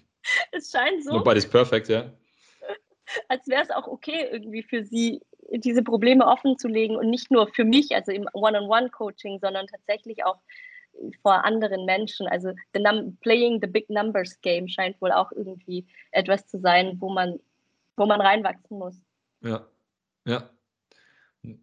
[0.52, 1.14] es scheint so.
[1.14, 2.14] Nobody's perfect, ja.
[3.28, 7.32] Als wäre es auch okay, irgendwie für sie diese Probleme offen zu legen und nicht
[7.32, 10.40] nur für mich, also im One-on-One-Coaching, sondern tatsächlich auch
[11.22, 12.28] vor anderen Menschen.
[12.28, 12.82] Also the
[13.22, 17.40] playing the big numbers game scheint wohl auch irgendwie etwas zu sein, wo man,
[17.96, 18.96] wo man reinwachsen muss.
[19.42, 19.66] Ja,
[20.26, 20.50] ja.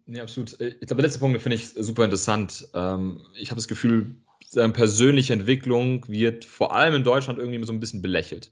[0.05, 0.53] Nee, absolut.
[0.53, 2.67] Ich glaube, der letzte Punkt finde ich super interessant.
[2.73, 4.15] Ähm, ich habe das Gefühl,
[4.73, 8.51] persönliche Entwicklung wird vor allem in Deutschland irgendwie so ein bisschen belächelt.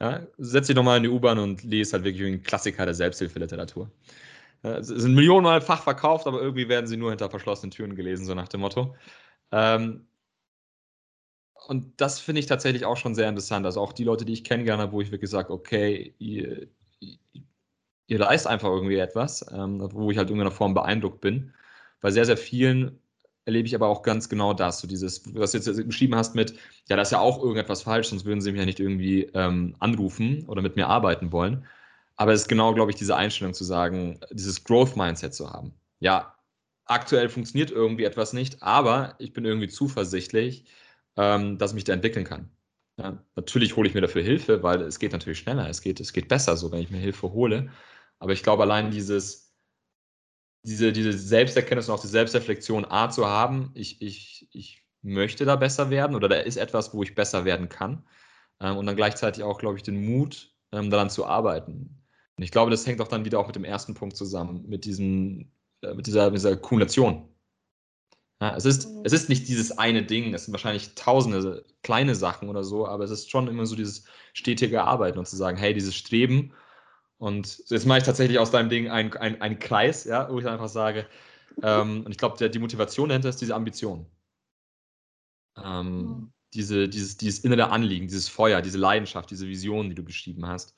[0.00, 2.94] Ja, setz dich doch mal in die U-Bahn und lese halt wirklich einen Klassiker der
[2.94, 3.90] Selbsthilfeliteratur.
[4.62, 8.34] Es sind Millionenmal Fach verkauft, aber irgendwie werden sie nur hinter verschlossenen Türen gelesen, so
[8.34, 8.96] nach dem Motto.
[9.52, 10.06] Ähm,
[11.68, 13.66] und das finde ich tatsächlich auch schon sehr interessant.
[13.66, 16.68] Also auch die Leute, die ich kennengelernt habe, wo ich wirklich sage, okay, ihr,
[18.06, 21.54] ihr leistet einfach irgendwie etwas, ähm, wo ich halt in irgendeiner Form beeindruckt bin.
[22.00, 22.98] Bei sehr, sehr vielen
[23.50, 26.54] erlebe ich aber auch ganz genau das, so dieses, was du jetzt beschrieben hast mit,
[26.88, 29.76] ja, da ist ja auch irgendetwas falsch, sonst würden sie mich ja nicht irgendwie ähm,
[29.80, 31.66] anrufen oder mit mir arbeiten wollen.
[32.16, 35.74] Aber es ist genau, glaube ich, diese Einstellung zu sagen, dieses Growth-Mindset zu haben.
[35.98, 36.34] Ja,
[36.84, 40.64] aktuell funktioniert irgendwie etwas nicht, aber ich bin irgendwie zuversichtlich,
[41.16, 42.50] ähm, dass ich mich da entwickeln kann.
[42.98, 46.12] Ja, natürlich hole ich mir dafür Hilfe, weil es geht natürlich schneller, es geht, es
[46.12, 47.70] geht besser so, wenn ich mir Hilfe hole.
[48.18, 49.49] Aber ich glaube, allein dieses,
[50.62, 55.56] diese, diese Selbsterkenntnis und auch die Selbstreflexion A zu haben, ich, ich, ich möchte da
[55.56, 58.04] besser werden oder da ist etwas, wo ich besser werden kann.
[58.60, 62.02] Ähm, und dann gleichzeitig auch, glaube ich, den Mut, ähm, daran zu arbeiten.
[62.36, 64.84] Und ich glaube, das hängt auch dann wieder auch mit dem ersten Punkt zusammen, mit
[64.84, 65.50] diesem
[65.82, 67.28] äh, mit dieser, dieser Kumulation.
[68.40, 69.02] Ja, es, ist, mhm.
[69.04, 73.04] es ist nicht dieses eine Ding, es sind wahrscheinlich tausende kleine Sachen oder so, aber
[73.04, 76.52] es ist schon immer so dieses stetige Arbeiten und zu sagen, hey, dieses Streben
[77.20, 80.68] und jetzt mache ich tatsächlich aus deinem Ding einen ein Kreis, ja, wo ich einfach
[80.68, 81.06] sage,
[81.62, 84.06] ähm, und ich glaube, die Motivation dahinter ist diese Ambition.
[85.62, 86.32] Ähm, mhm.
[86.54, 90.74] diese, dieses, dieses innere Anliegen, dieses Feuer, diese Leidenschaft, diese Vision, die du beschrieben hast.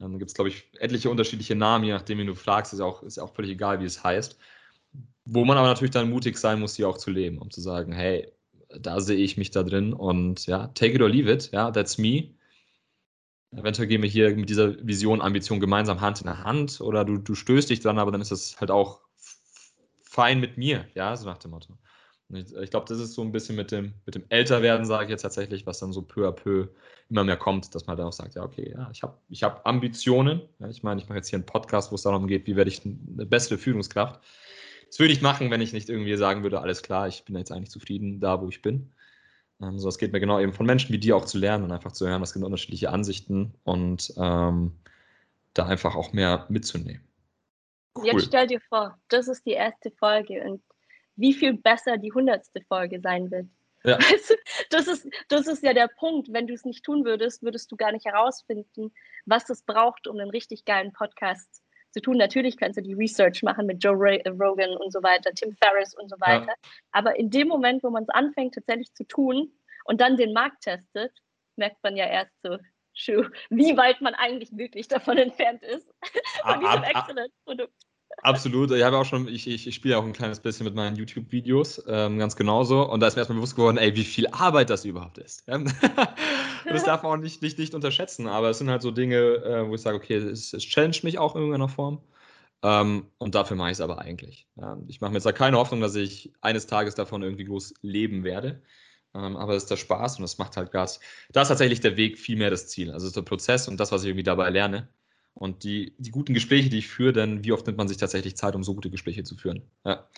[0.00, 2.78] Ähm, da gibt es, glaube ich, etliche unterschiedliche Namen, je nachdem, wie du fragst, ist
[2.78, 4.38] ja auch, ist auch völlig egal, wie es heißt.
[5.26, 7.92] Wo man aber natürlich dann mutig sein muss, die auch zu leben, um zu sagen,
[7.92, 8.32] hey,
[8.80, 11.98] da sehe ich mich da drin und ja, take it or leave it, ja, that's
[11.98, 12.34] me.
[13.52, 17.34] Eventuell gehen wir hier mit dieser Vision, Ambition gemeinsam Hand in Hand oder du, du
[17.34, 19.00] stößt dich dran, aber dann ist das halt auch
[20.02, 21.76] fein mit mir, ja, so nach dem Motto.
[22.30, 25.10] Ich, ich glaube, das ist so ein bisschen mit dem, mit dem Älterwerden, sage ich
[25.10, 26.68] jetzt tatsächlich, was dann so peu à peu
[27.10, 29.66] immer mehr kommt, dass man dann auch sagt, ja, okay, ja, ich habe ich hab
[29.66, 30.40] Ambitionen.
[30.58, 32.70] Ja, ich meine, ich mache jetzt hier einen Podcast, wo es darum geht, wie werde
[32.70, 34.22] ich eine bessere Führungskraft.
[34.86, 37.52] Das würde ich machen, wenn ich nicht irgendwie sagen würde, alles klar, ich bin jetzt
[37.52, 38.92] eigentlich zufrieden da, wo ich bin.
[39.60, 41.72] Ähm, so, es geht mir genau eben von Menschen wie dir auch zu lernen und
[41.72, 44.72] einfach zu hören, was gibt unterschiedliche Ansichten und ähm,
[45.54, 47.06] da einfach auch mehr mitzunehmen.
[47.94, 48.06] Cool.
[48.06, 50.62] Jetzt stell dir vor, das ist die erste Folge und
[51.16, 53.46] wie viel besser die hundertste Folge sein wird.
[53.84, 53.98] Ja.
[54.70, 56.32] Das, ist, das ist ja der Punkt.
[56.32, 58.90] Wenn du es nicht tun würdest, würdest du gar nicht herausfinden,
[59.26, 61.61] was es braucht, um einen richtig geilen Podcast
[61.92, 62.16] zu tun.
[62.16, 66.08] Natürlich kannst du die Research machen mit Joe Rogan und so weiter, Tim Ferriss und
[66.08, 66.46] so weiter.
[66.46, 66.54] Ja.
[66.92, 69.52] Aber in dem Moment, wo man es anfängt tatsächlich zu tun
[69.84, 71.12] und dann den Markt testet,
[71.56, 72.58] merkt man ja erst so,
[73.50, 75.88] wie weit man eigentlich wirklich davon entfernt ist,
[76.42, 77.74] von diesem excellent Produkt.
[78.18, 78.70] Absolut.
[78.70, 81.84] Ich habe auch schon, ich, ich, ich spiele auch ein kleines bisschen mit meinen YouTube-Videos,
[81.88, 82.88] ähm, ganz genauso.
[82.88, 85.44] Und da ist mir erstmal bewusst geworden, ey, wie viel Arbeit das überhaupt ist.
[86.64, 88.28] das darf man auch nicht, nicht, nicht unterschätzen.
[88.28, 91.18] Aber es sind halt so Dinge, äh, wo ich sage, okay, es, es challenge mich
[91.18, 92.00] auch in irgendeiner Form.
[92.62, 94.46] Ähm, und dafür mache ich es aber eigentlich.
[94.56, 97.74] Ja, ich mache mir jetzt da keine Hoffnung, dass ich eines Tages davon irgendwie groß
[97.82, 98.62] leben werde.
[99.14, 101.00] Ähm, aber es ist der Spaß und es macht halt Gas.
[101.32, 102.90] Da ist tatsächlich der Weg viel mehr das Ziel.
[102.92, 104.88] Also es ist der Prozess und das, was ich irgendwie dabei lerne.
[105.34, 108.36] Und die, die guten Gespräche, die ich führe, dann wie oft nimmt man sich tatsächlich
[108.36, 109.62] Zeit, um so gute Gespräche zu führen?
[109.84, 110.08] Ja,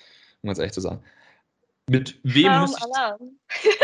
[0.43, 1.03] um ganz ehrlich zu sagen.
[1.89, 2.89] Mit wem, müsste
[3.61, 3.73] ich,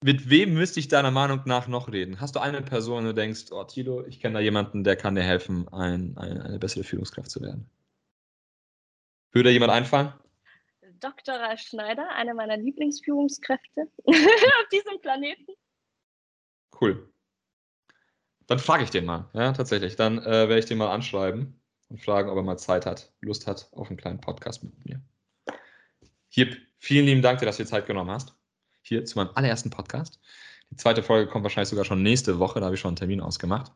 [0.02, 2.20] mit wem müsste ich deiner Meinung nach noch reden?
[2.20, 5.14] Hast du eine Person, wo du denkst, oh Tilo, ich kenne da jemanden, der kann
[5.14, 7.68] dir helfen, ein, ein, eine bessere Führungskraft zu werden?
[9.32, 10.12] Würde jemand einfallen?
[11.00, 11.34] Dr.
[11.34, 15.52] Ralf Schneider, eine meiner Lieblingsführungskräfte auf diesem Planeten.
[16.80, 17.12] Cool.
[18.46, 19.96] Dann frage ich den mal, ja, tatsächlich.
[19.96, 23.46] Dann äh, werde ich den mal anschreiben und fragen, ob er mal Zeit hat, Lust
[23.46, 25.00] hat auf einen kleinen Podcast mit mir.
[26.28, 28.34] Hier, vielen lieben Dank, dass du dir Zeit genommen hast.
[28.82, 30.20] Hier zu meinem allerersten Podcast.
[30.70, 33.20] Die zweite Folge kommt wahrscheinlich sogar schon nächste Woche, da habe ich schon einen Termin
[33.20, 33.72] ausgemacht.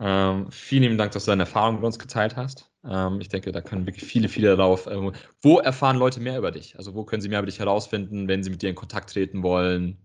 [0.00, 2.70] Ähm, vielen lieben Dank, dass du deine Erfahrungen mit uns geteilt hast.
[2.84, 4.86] Ähm, ich denke, da können wirklich viele, viele darauf.
[4.86, 6.76] Äh, wo erfahren Leute mehr über dich?
[6.76, 9.42] Also, wo können sie mehr über dich herausfinden, wenn sie mit dir in Kontakt treten
[9.42, 10.04] wollen,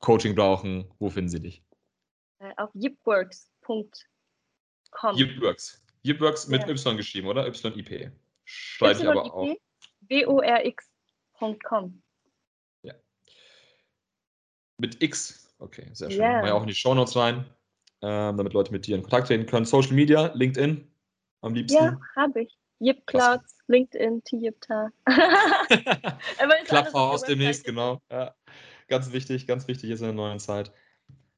[0.00, 0.90] Coaching brauchen?
[0.98, 1.62] Wo finden sie dich?
[2.42, 5.16] Äh, auf yipworks.com.
[5.16, 5.82] Yipworks.
[6.04, 6.68] Yipworks mit ja.
[6.68, 7.46] Y geschrieben, oder?
[7.46, 8.10] Y-I-P.
[8.44, 9.54] Schreibe ich aber auch.
[10.08, 12.02] W-O-R-X.com.
[12.82, 12.94] Ja,
[14.78, 15.54] Mit X.
[15.58, 16.20] Okay, sehr schön.
[16.20, 16.40] Yeah.
[16.40, 17.44] Mal ja auch in die Shownotes rein,
[18.02, 19.64] ähm, damit Leute mit dir in Kontakt treten können.
[19.64, 20.92] Social Media, LinkedIn
[21.42, 21.76] am liebsten.
[21.76, 22.58] Ja, habe ich.
[22.80, 24.90] Yip Clouds, LinkedIn, Tiyipta.
[26.64, 28.02] Clubhouse demnächst, genau.
[28.10, 28.34] Ja.
[28.88, 30.72] Ganz wichtig, ganz wichtig ist in der neuen Zeit.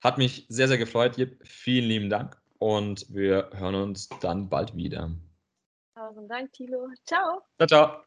[0.05, 1.41] Hat mich sehr, sehr gefreut, Jip.
[1.45, 5.11] Vielen lieben Dank und wir hören uns dann bald wieder.
[5.95, 6.89] Tausend Dank, Tilo.
[7.07, 7.41] Ciao.
[7.57, 8.05] Ciao, ciao.